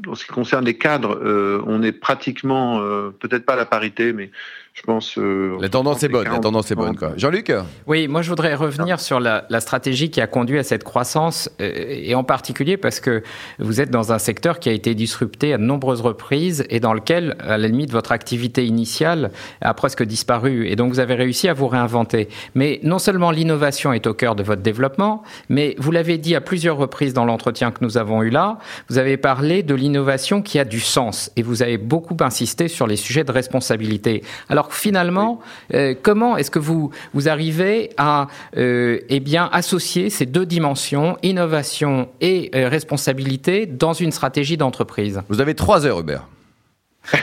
en 0.06 0.14
ce 0.14 0.26
qui 0.26 0.32
concerne 0.32 0.64
les 0.64 0.76
cadres, 0.76 1.18
on 1.66 1.82
est 1.82 1.92
pratiquement 1.92 2.78
peut-être 3.18 3.46
pas 3.46 3.56
la 3.56 3.64
parité, 3.64 4.12
mais 4.12 4.30
je 4.76 4.82
pense. 4.82 5.16
Euh, 5.16 5.56
la 5.58 5.70
tendance 5.70 6.02
est 6.02 6.08
bonne. 6.08 6.28
La 6.28 6.38
tendance 6.38 6.70
est 6.70 6.74
bonne, 6.74 6.96
quoi. 6.96 7.12
Jean-Luc. 7.16 7.50
Oui, 7.86 8.08
moi 8.08 8.20
je 8.20 8.28
voudrais 8.28 8.54
revenir 8.54 9.00
sur 9.00 9.20
la, 9.20 9.46
la, 9.48 9.60
stratégie 9.60 10.10
qui 10.10 10.20
a 10.20 10.26
conduit 10.26 10.58
à 10.58 10.62
cette 10.62 10.84
croissance, 10.84 11.50
euh, 11.62 11.72
et 11.88 12.14
en 12.14 12.24
particulier 12.24 12.76
parce 12.76 13.00
que 13.00 13.22
vous 13.58 13.80
êtes 13.80 13.90
dans 13.90 14.12
un 14.12 14.18
secteur 14.18 14.58
qui 14.58 14.68
a 14.68 14.72
été 14.72 14.94
disrupté 14.94 15.54
à 15.54 15.58
de 15.58 15.62
nombreuses 15.62 16.02
reprises 16.02 16.66
et 16.68 16.78
dans 16.78 16.92
lequel, 16.92 17.36
à 17.40 17.56
la 17.56 17.68
limite, 17.68 17.90
votre 17.90 18.12
activité 18.12 18.66
initiale 18.66 19.30
a 19.62 19.72
presque 19.72 20.02
disparu, 20.02 20.68
et 20.68 20.76
donc 20.76 20.92
vous 20.92 21.00
avez 21.00 21.14
réussi 21.14 21.48
à 21.48 21.54
vous 21.54 21.68
réinventer. 21.68 22.28
Mais 22.54 22.78
non 22.82 22.98
seulement 22.98 23.30
l'innovation 23.30 23.94
est 23.94 24.06
au 24.06 24.12
cœur 24.12 24.34
de 24.34 24.42
votre 24.42 24.62
développement, 24.62 25.22
mais 25.48 25.74
vous 25.78 25.90
l'avez 25.90 26.18
dit 26.18 26.34
à 26.34 26.42
plusieurs 26.42 26.76
reprises 26.76 27.14
dans 27.14 27.24
l'entretien 27.24 27.70
que 27.70 27.82
nous 27.82 27.96
avons 27.96 28.22
eu 28.22 28.28
là, 28.28 28.58
vous 28.90 28.98
avez 28.98 29.16
parlé 29.16 29.62
de 29.62 29.74
l'innovation 29.74 30.42
qui 30.42 30.58
a 30.58 30.66
du 30.66 30.80
sens, 30.80 31.30
et 31.36 31.42
vous 31.42 31.62
avez 31.62 31.78
beaucoup 31.78 32.16
insisté 32.20 32.68
sur 32.68 32.86
les 32.86 32.96
sujets 32.96 33.24
de 33.24 33.32
responsabilité. 33.32 34.22
Alors 34.50 34.65
finalement, 34.72 35.40
euh, 35.74 35.94
comment 36.00 36.36
est-ce 36.36 36.50
que 36.50 36.58
vous, 36.58 36.90
vous 37.14 37.28
arrivez 37.28 37.90
à 37.96 38.28
euh, 38.56 39.00
eh 39.08 39.20
bien, 39.20 39.48
associer 39.52 40.10
ces 40.10 40.26
deux 40.26 40.46
dimensions, 40.46 41.16
innovation 41.22 42.08
et 42.20 42.50
euh, 42.54 42.68
responsabilité, 42.68 43.66
dans 43.66 43.92
une 43.92 44.12
stratégie 44.12 44.56
d'entreprise? 44.56 45.22
Vous 45.28 45.40
avez 45.40 45.54
trois 45.54 45.86
heures, 45.86 46.00
Hubert. 46.00 46.28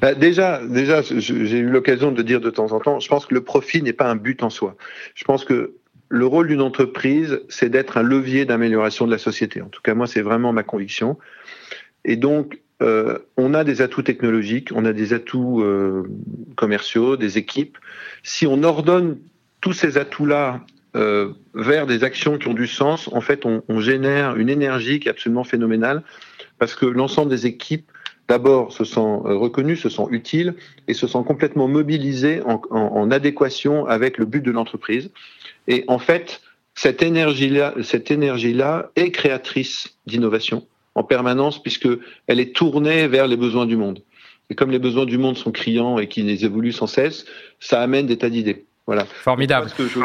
Bah, 0.00 0.14
déjà, 0.14 0.60
déjà, 0.66 1.00
j'ai 1.00 1.58
eu 1.58 1.68
l'occasion 1.68 2.12
de 2.12 2.20
dire 2.20 2.40
de 2.40 2.50
temps 2.50 2.72
en 2.72 2.80
temps, 2.80 3.00
je 3.00 3.08
pense 3.08 3.24
que 3.24 3.34
le 3.34 3.42
profit 3.42 3.82
n'est 3.82 3.94
pas 3.94 4.10
un 4.10 4.16
but 4.16 4.42
en 4.42 4.50
soi. 4.50 4.76
Je 5.14 5.24
pense 5.24 5.44
que 5.44 5.76
le 6.08 6.26
rôle 6.26 6.48
d'une 6.48 6.60
entreprise, 6.60 7.40
c'est 7.48 7.70
d'être 7.70 7.96
un 7.96 8.02
levier 8.02 8.44
d'amélioration 8.44 9.06
de 9.06 9.10
la 9.10 9.18
société. 9.18 9.62
En 9.62 9.68
tout 9.68 9.80
cas, 9.82 9.94
moi, 9.94 10.06
c'est 10.06 10.20
vraiment 10.20 10.52
ma 10.52 10.62
conviction. 10.62 11.18
Et 12.04 12.16
donc, 12.16 12.58
euh, 12.82 13.18
on 13.36 13.54
a 13.54 13.64
des 13.64 13.82
atouts 13.82 14.02
technologiques, 14.02 14.70
on 14.74 14.84
a 14.84 14.92
des 14.92 15.12
atouts 15.12 15.62
euh, 15.62 16.04
commerciaux, 16.56 17.16
des 17.16 17.38
équipes. 17.38 17.78
Si 18.22 18.46
on 18.46 18.62
ordonne 18.62 19.18
tous 19.60 19.72
ces 19.72 19.96
atouts-là 19.96 20.60
euh, 20.96 21.32
vers 21.54 21.86
des 21.86 22.04
actions 22.04 22.36
qui 22.36 22.48
ont 22.48 22.54
du 22.54 22.66
sens, 22.66 23.08
en 23.12 23.20
fait, 23.20 23.44
on, 23.46 23.80
génère 23.80 24.36
une 24.36 24.48
énergie 24.48 25.00
qui 25.00 25.08
est 25.08 25.10
absolument 25.10 25.44
phénoménale 25.44 26.02
parce 26.58 26.74
que 26.74 26.86
l'ensemble 26.86 27.30
des 27.30 27.46
équipes, 27.46 27.90
d'abord, 28.28 28.72
se 28.72 28.84
sent 28.84 29.00
reconnues, 29.00 29.76
se 29.76 29.88
sent 29.88 30.06
utiles 30.10 30.54
et 30.88 30.94
se 30.94 31.06
sent 31.06 31.18
complètement 31.26 31.68
mobilisées 31.68 32.42
en, 32.42 32.60
en 32.70 33.10
adéquation 33.10 33.86
avec 33.86 34.18
le 34.18 34.24
but 34.24 34.40
de 34.40 34.50
l'entreprise. 34.50 35.10
Et 35.68 35.84
en 35.88 35.98
fait, 35.98 36.40
cette 36.74 37.02
énergie-là, 37.02 37.74
cette 37.82 38.10
énergie-là 38.10 38.90
est 38.96 39.10
créatrice 39.10 39.96
d'innovation 40.06 40.66
en 40.94 41.04
permanence 41.04 41.62
puisque 41.62 41.88
elle 42.26 42.40
est 42.40 42.54
tournée 42.54 43.08
vers 43.08 43.26
les 43.26 43.36
besoins 43.36 43.66
du 43.66 43.76
monde. 43.76 44.02
Et 44.50 44.54
comme 44.54 44.70
les 44.70 44.78
besoins 44.78 45.06
du 45.06 45.18
monde 45.18 45.36
sont 45.36 45.52
criants 45.52 45.98
et 45.98 46.08
qu'ils 46.08 46.44
évoluent 46.44 46.72
sans 46.72 46.86
cesse, 46.86 47.24
ça 47.60 47.80
amène 47.80 48.06
des 48.06 48.18
tas 48.18 48.30
d'idées. 48.30 48.66
Voilà. 48.86 49.06
Formidable. 49.06 49.70
Ce 49.70 49.74
que 49.74 49.88
je, 49.88 49.98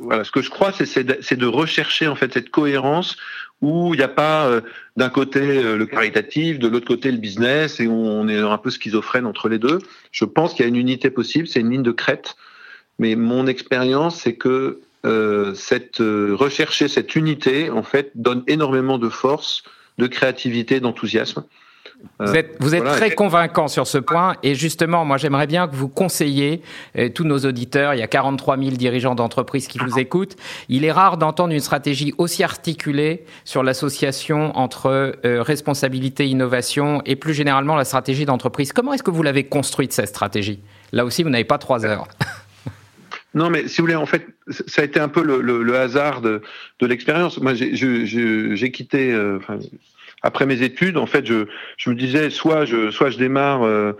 voilà, 0.00 0.24
ce 0.24 0.30
que 0.30 0.42
je 0.42 0.50
crois, 0.50 0.70
c'est 0.72 1.04
de, 1.04 1.46
rechercher 1.46 2.08
en 2.08 2.14
fait 2.14 2.34
cette 2.34 2.50
cohérence 2.50 3.16
où 3.62 3.94
il 3.94 3.96
n'y 3.96 4.02
a 4.02 4.08
pas 4.08 4.46
euh, 4.46 4.60
d'un 4.98 5.08
côté 5.08 5.40
euh, 5.40 5.78
le 5.78 5.86
caritatif, 5.86 6.58
de 6.58 6.68
l'autre 6.68 6.86
côté 6.86 7.10
le 7.10 7.16
business, 7.16 7.80
et 7.80 7.88
on 7.88 8.28
est 8.28 8.38
un 8.38 8.58
peu 8.58 8.68
schizophrène 8.68 9.24
entre 9.24 9.48
les 9.48 9.58
deux. 9.58 9.78
Je 10.12 10.26
pense 10.26 10.52
qu'il 10.52 10.62
y 10.62 10.66
a 10.66 10.68
une 10.68 10.76
unité 10.76 11.08
possible, 11.08 11.48
c'est 11.48 11.60
une 11.60 11.70
ligne 11.70 11.82
de 11.82 11.92
crête. 11.92 12.36
Mais 12.98 13.16
mon 13.16 13.46
expérience, 13.46 14.20
c'est 14.20 14.34
que 14.34 14.80
euh, 15.06 15.54
cette 15.54 16.00
rechercher 16.00 16.88
cette 16.88 17.16
unité, 17.16 17.70
en 17.70 17.82
fait, 17.82 18.10
donne 18.14 18.44
énormément 18.46 18.98
de 18.98 19.08
force, 19.08 19.62
de 19.98 20.06
créativité, 20.06 20.80
d'enthousiasme. 20.80 21.44
Vous 22.18 22.34
êtes, 22.34 22.56
vous 22.60 22.74
êtes 22.74 22.84
très 22.84 23.14
convaincant 23.14 23.68
sur 23.68 23.86
ce 23.86 23.98
point 23.98 24.36
et 24.42 24.54
justement, 24.54 25.04
moi 25.04 25.16
j'aimerais 25.16 25.46
bien 25.46 25.66
que 25.66 25.74
vous 25.74 25.88
conseilliez 25.88 26.62
euh, 26.96 27.08
tous 27.08 27.24
nos 27.24 27.38
auditeurs, 27.38 27.94
il 27.94 28.00
y 28.00 28.02
a 28.02 28.06
43 28.06 28.58
000 28.58 28.70
dirigeants 28.70 29.14
d'entreprise 29.14 29.66
qui 29.66 29.78
vous 29.78 29.98
écoutent, 29.98 30.36
il 30.68 30.84
est 30.84 30.92
rare 30.92 31.16
d'entendre 31.16 31.52
une 31.52 31.60
stratégie 31.60 32.14
aussi 32.18 32.42
articulée 32.42 33.24
sur 33.44 33.62
l'association 33.62 34.56
entre 34.56 35.14
euh, 35.24 35.42
responsabilité, 35.42 36.26
innovation 36.26 37.02
et 37.06 37.16
plus 37.16 37.34
généralement 37.34 37.76
la 37.76 37.84
stratégie 37.84 38.24
d'entreprise. 38.24 38.72
Comment 38.72 38.92
est-ce 38.92 39.02
que 39.02 39.10
vous 39.10 39.22
l'avez 39.22 39.44
construite 39.44 39.92
cette 39.92 40.08
stratégie? 40.08 40.60
Là 40.92 41.04
aussi, 41.04 41.22
vous 41.22 41.30
n'avez 41.30 41.44
pas 41.44 41.58
trois 41.58 41.84
heures. 41.84 42.08
Non, 43.36 43.50
mais 43.50 43.68
si 43.68 43.76
vous 43.76 43.84
voulez, 43.84 43.94
en 43.94 44.06
fait, 44.06 44.26
ça 44.48 44.80
a 44.80 44.84
été 44.86 44.98
un 44.98 45.08
peu 45.08 45.22
le, 45.22 45.76
hasard 45.76 46.22
de, 46.22 46.40
l'expérience. 46.80 47.38
Moi, 47.38 47.52
j'ai 47.52 48.70
quitté, 48.70 49.12
euh, 49.12 49.38
après 50.22 50.46
mes 50.46 50.62
études, 50.62 50.96
en 50.96 51.04
fait, 51.04 51.26
je, 51.26 51.44
me 51.86 51.94
disais, 51.94 52.30
soit 52.30 52.64
je, 52.64 52.90
soit 52.90 53.10
je 53.10 53.18
démarre 53.18 53.62
euh, 53.62 53.92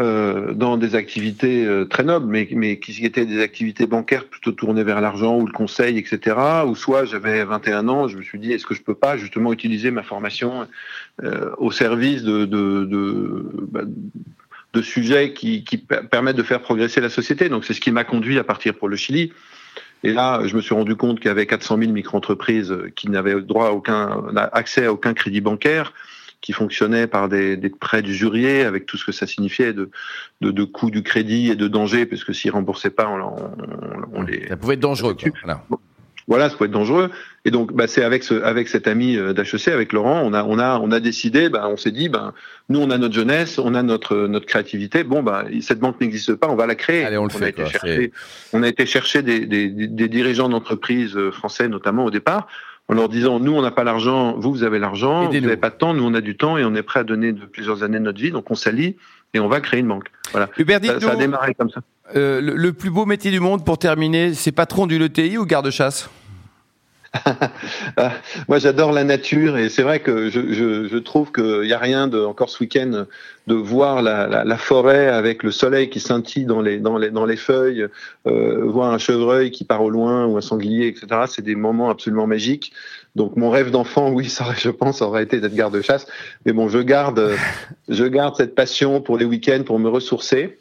euh, 0.00 0.52
dans 0.52 0.76
des 0.76 0.94
activités 0.94 1.66
très 1.90 2.04
nobles, 2.04 2.28
mais, 2.54 2.78
qui 2.78 3.04
étaient 3.04 3.26
des 3.26 3.42
activités 3.42 3.88
bancaires 3.88 4.26
plutôt 4.26 4.52
tournées 4.52 4.84
vers 4.84 5.00
l'argent 5.00 5.36
ou 5.36 5.44
le 5.44 5.52
conseil, 5.52 5.98
etc. 5.98 6.36
Ou 6.64 6.76
soit 6.76 7.06
j'avais 7.06 7.44
21 7.44 7.88
ans, 7.88 8.06
je 8.06 8.16
me 8.16 8.22
suis 8.22 8.38
dit, 8.38 8.52
est-ce 8.52 8.66
que 8.66 8.74
je 8.74 8.82
peux 8.82 8.94
pas 8.94 9.16
justement 9.16 9.52
utiliser 9.52 9.90
ma 9.90 10.04
formation 10.04 10.68
au 11.56 11.72
service 11.72 12.22
de, 12.22 12.44
bah, 13.72 13.82
de 14.78 14.82
sujets 14.82 15.32
qui, 15.32 15.64
qui 15.64 15.78
permettent 15.78 16.36
de 16.36 16.42
faire 16.42 16.60
progresser 16.60 17.00
la 17.00 17.10
société. 17.10 17.48
Donc 17.48 17.64
c'est 17.64 17.74
ce 17.74 17.80
qui 17.80 17.90
m'a 17.90 18.04
conduit 18.04 18.38
à 18.38 18.44
partir 18.44 18.74
pour 18.74 18.88
le 18.88 18.96
Chili. 18.96 19.32
Et 20.04 20.12
là, 20.12 20.42
je 20.44 20.54
me 20.54 20.60
suis 20.60 20.74
rendu 20.74 20.94
compte 20.94 21.18
qu'il 21.18 21.26
y 21.26 21.30
avait 21.30 21.46
400 21.46 21.78
000 21.78 21.92
micro-entreprises 21.92 22.72
qui 22.94 23.10
n'avaient 23.10 23.40
droit 23.40 23.66
à 23.66 23.72
aucun 23.72 24.24
accès 24.52 24.86
à 24.86 24.92
aucun 24.92 25.12
crédit 25.12 25.40
bancaire, 25.40 25.92
qui 26.40 26.52
fonctionnaient 26.52 27.08
par 27.08 27.28
des, 27.28 27.56
des 27.56 27.68
prêts 27.68 28.02
d'usurier, 28.02 28.62
avec 28.62 28.86
tout 28.86 28.96
ce 28.96 29.04
que 29.04 29.10
ça 29.10 29.26
signifiait 29.26 29.72
de, 29.72 29.90
de, 30.40 30.52
de 30.52 30.64
coût 30.64 30.90
du 30.92 31.02
crédit 31.02 31.50
et 31.50 31.56
de 31.56 31.66
danger, 31.66 32.06
parce 32.06 32.22
que 32.22 32.32
s'ils 32.32 32.52
remboursaient 32.52 32.90
pas, 32.90 33.08
on, 33.08 33.18
on, 33.18 34.20
on 34.20 34.22
les... 34.22 34.46
Ça 34.46 34.56
pouvait 34.56 34.74
être 34.74 34.80
dangereux. 34.80 35.14
Quoi. 35.14 35.30
Voilà 35.42 35.64
voilà, 36.28 36.50
ça 36.50 36.56
peut 36.56 36.66
être 36.66 36.70
dangereux. 36.70 37.10
Et 37.44 37.50
donc, 37.50 37.72
bah, 37.72 37.86
c'est 37.86 38.04
avec 38.04 38.22
ce, 38.22 38.34
avec 38.42 38.68
cet 38.68 38.86
ami 38.86 39.16
euh, 39.16 39.32
d'HEC, 39.32 39.68
avec 39.68 39.94
Laurent, 39.94 40.20
on 40.22 40.34
a, 40.34 40.44
on 40.44 40.58
a, 40.58 40.78
on 40.78 40.92
a 40.92 41.00
décidé, 41.00 41.48
bah, 41.48 41.66
on 41.68 41.78
s'est 41.78 41.90
dit, 41.90 42.10
bah, 42.10 42.34
nous, 42.68 42.78
on 42.78 42.90
a 42.90 42.98
notre 42.98 43.14
jeunesse, 43.14 43.58
on 43.58 43.74
a 43.74 43.82
notre, 43.82 44.26
notre 44.26 44.46
créativité. 44.46 45.02
Bon, 45.02 45.22
bah, 45.22 45.46
cette 45.62 45.80
banque 45.80 46.00
n'existe 46.00 46.34
pas, 46.34 46.48
on 46.48 46.54
va 46.56 46.66
la 46.66 46.74
créer. 46.74 47.04
Allez, 47.04 47.16
on 47.16 47.24
le 47.24 47.34
on 47.34 47.38
fait. 47.38 47.46
A 47.46 47.48
été 47.48 47.66
chercher, 47.66 48.12
on 48.52 48.62
a 48.62 48.68
été 48.68 48.86
chercher 48.86 49.22
des, 49.22 49.46
des, 49.46 49.68
des 49.68 50.08
dirigeants 50.08 50.50
d'entreprises 50.50 51.16
euh, 51.16 51.30
français, 51.30 51.68
notamment 51.68 52.04
au 52.04 52.10
départ, 52.10 52.46
en 52.88 52.94
leur 52.94 53.08
disant, 53.08 53.40
nous, 53.40 53.52
on 53.52 53.62
n'a 53.62 53.70
pas 53.70 53.84
l'argent, 53.84 54.34
vous, 54.38 54.52
vous 54.52 54.62
avez 54.62 54.78
l'argent, 54.78 55.28
vous 55.28 55.40
n'avez 55.40 55.56
pas 55.56 55.70
de 55.70 55.76
temps, 55.76 55.94
nous, 55.94 56.04
on 56.04 56.14
a 56.14 56.20
du 56.20 56.36
temps 56.36 56.58
et 56.58 56.64
on 56.64 56.74
est 56.74 56.82
prêt 56.82 57.00
à 57.00 57.04
donner 57.04 57.32
de 57.32 57.46
plusieurs 57.46 57.82
années 57.82 57.98
de 57.98 58.04
notre 58.04 58.20
vie, 58.20 58.30
donc 58.30 58.50
on 58.50 58.54
s'allie 58.54 58.96
et 59.34 59.40
on 59.40 59.48
va 59.48 59.60
créer 59.60 59.80
une 59.80 59.88
banque. 59.88 60.10
Voilà. 60.32 60.48
Hubert, 60.58 60.80
ça, 60.84 61.00
ça, 61.00 61.12
a 61.12 61.16
démarré 61.16 61.54
comme 61.54 61.70
ça. 61.70 61.80
Euh, 62.16 62.40
le, 62.40 62.54
le, 62.56 62.72
plus 62.72 62.90
beau 62.90 63.04
métier 63.04 63.30
du 63.30 63.40
monde, 63.40 63.64
pour 63.64 63.78
terminer, 63.78 64.32
c'est 64.32 64.52
patron 64.52 64.86
du 64.86 64.98
LTI 64.98 65.36
ou 65.36 65.44
garde-chasse? 65.44 66.08
moi, 68.48 68.58
j'adore 68.58 68.92
la 68.92 69.04
nature 69.04 69.56
et 69.56 69.68
c'est 69.68 69.82
vrai 69.82 70.00
que 70.00 70.28
je, 70.28 70.52
je, 70.52 70.88
je 70.88 70.98
trouve 70.98 71.32
qu'il 71.32 71.62
n'y 71.62 71.72
a 71.72 71.78
rien 71.78 72.06
de, 72.06 72.20
encore 72.20 72.50
ce 72.50 72.62
week-end, 72.62 73.06
de 73.46 73.54
voir 73.54 74.02
la, 74.02 74.26
la, 74.26 74.44
la, 74.44 74.58
forêt 74.58 75.08
avec 75.08 75.42
le 75.42 75.50
soleil 75.50 75.88
qui 75.88 76.00
scintille 76.00 76.44
dans 76.44 76.60
les, 76.60 76.78
dans 76.78 76.98
les, 76.98 77.10
dans 77.10 77.24
les 77.24 77.36
feuilles, 77.36 77.86
euh, 78.26 78.62
voir 78.64 78.92
un 78.92 78.98
chevreuil 78.98 79.50
qui 79.50 79.64
part 79.64 79.82
au 79.82 79.90
loin 79.90 80.26
ou 80.26 80.36
un 80.36 80.42
sanglier, 80.42 80.86
etc. 80.88 81.22
C'est 81.26 81.42
des 81.42 81.54
moments 81.54 81.88
absolument 81.88 82.26
magiques. 82.26 82.72
Donc 83.16 83.36
mon 83.36 83.50
rêve 83.50 83.70
d'enfant, 83.70 84.10
oui, 84.10 84.28
ça, 84.28 84.44
je 84.56 84.70
pense, 84.70 85.00
aurait 85.00 85.22
été 85.22 85.40
d'être 85.40 85.54
garde-chasse. 85.54 86.06
Mais 86.44 86.52
bon, 86.52 86.68
je 86.68 86.78
garde, 86.78 87.32
je 87.88 88.04
garde 88.04 88.36
cette 88.36 88.54
passion 88.54 89.00
pour 89.00 89.16
les 89.16 89.24
week-ends, 89.24 89.62
pour 89.64 89.78
me 89.78 89.88
ressourcer 89.88 90.58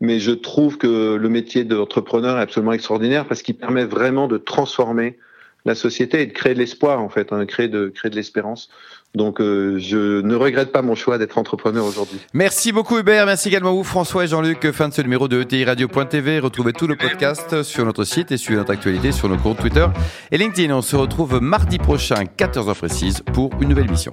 mais 0.00 0.20
je 0.20 0.30
trouve 0.30 0.78
que 0.78 1.16
le 1.16 1.28
métier 1.28 1.64
d'entrepreneur 1.64 2.38
est 2.38 2.42
absolument 2.42 2.72
extraordinaire 2.72 3.26
parce 3.26 3.42
qu'il 3.42 3.56
permet 3.56 3.84
vraiment 3.84 4.28
de 4.28 4.38
transformer 4.38 5.18
la 5.64 5.74
société 5.74 6.22
et 6.22 6.26
de 6.26 6.32
créer 6.32 6.54
de 6.54 6.58
l'espoir 6.58 7.00
en 7.00 7.08
fait, 7.08 7.32
hein, 7.32 7.44
créer 7.46 7.68
de 7.68 7.88
créer 7.88 8.10
de 8.10 8.16
l'espérance. 8.16 8.68
Donc 9.14 9.40
euh, 9.40 9.78
je 9.78 10.20
ne 10.20 10.34
regrette 10.34 10.70
pas 10.70 10.82
mon 10.82 10.94
choix 10.94 11.18
d'être 11.18 11.38
entrepreneur 11.38 11.84
aujourd'hui. 11.84 12.18
Merci 12.34 12.72
beaucoup 12.72 12.98
Hubert, 12.98 13.26
merci 13.26 13.48
également 13.48 13.72
vous 13.72 13.84
François 13.84 14.24
et 14.24 14.28
Jean-Luc. 14.28 14.70
Fin 14.72 14.88
de 14.88 14.94
ce 14.94 15.02
numéro 15.02 15.28
de 15.28 15.40
ETI 15.40 15.64
Radio.tv. 15.64 16.40
Retrouvez 16.40 16.72
tout 16.72 16.86
le 16.86 16.96
podcast 16.96 17.62
sur 17.62 17.84
notre 17.84 18.04
site 18.04 18.32
et 18.32 18.36
sur 18.36 18.54
notre 18.56 18.72
actualité 18.72 19.12
sur 19.12 19.28
nos 19.28 19.38
comptes 19.38 19.58
Twitter 19.58 19.86
et 20.30 20.38
LinkedIn. 20.38 20.74
On 20.74 20.82
se 20.82 20.96
retrouve 20.96 21.40
mardi 21.40 21.78
prochain, 21.78 22.24
14h 22.36 22.74
précise, 22.74 23.22
pour 23.32 23.50
une 23.60 23.70
nouvelle 23.70 23.90
mission. 23.90 24.12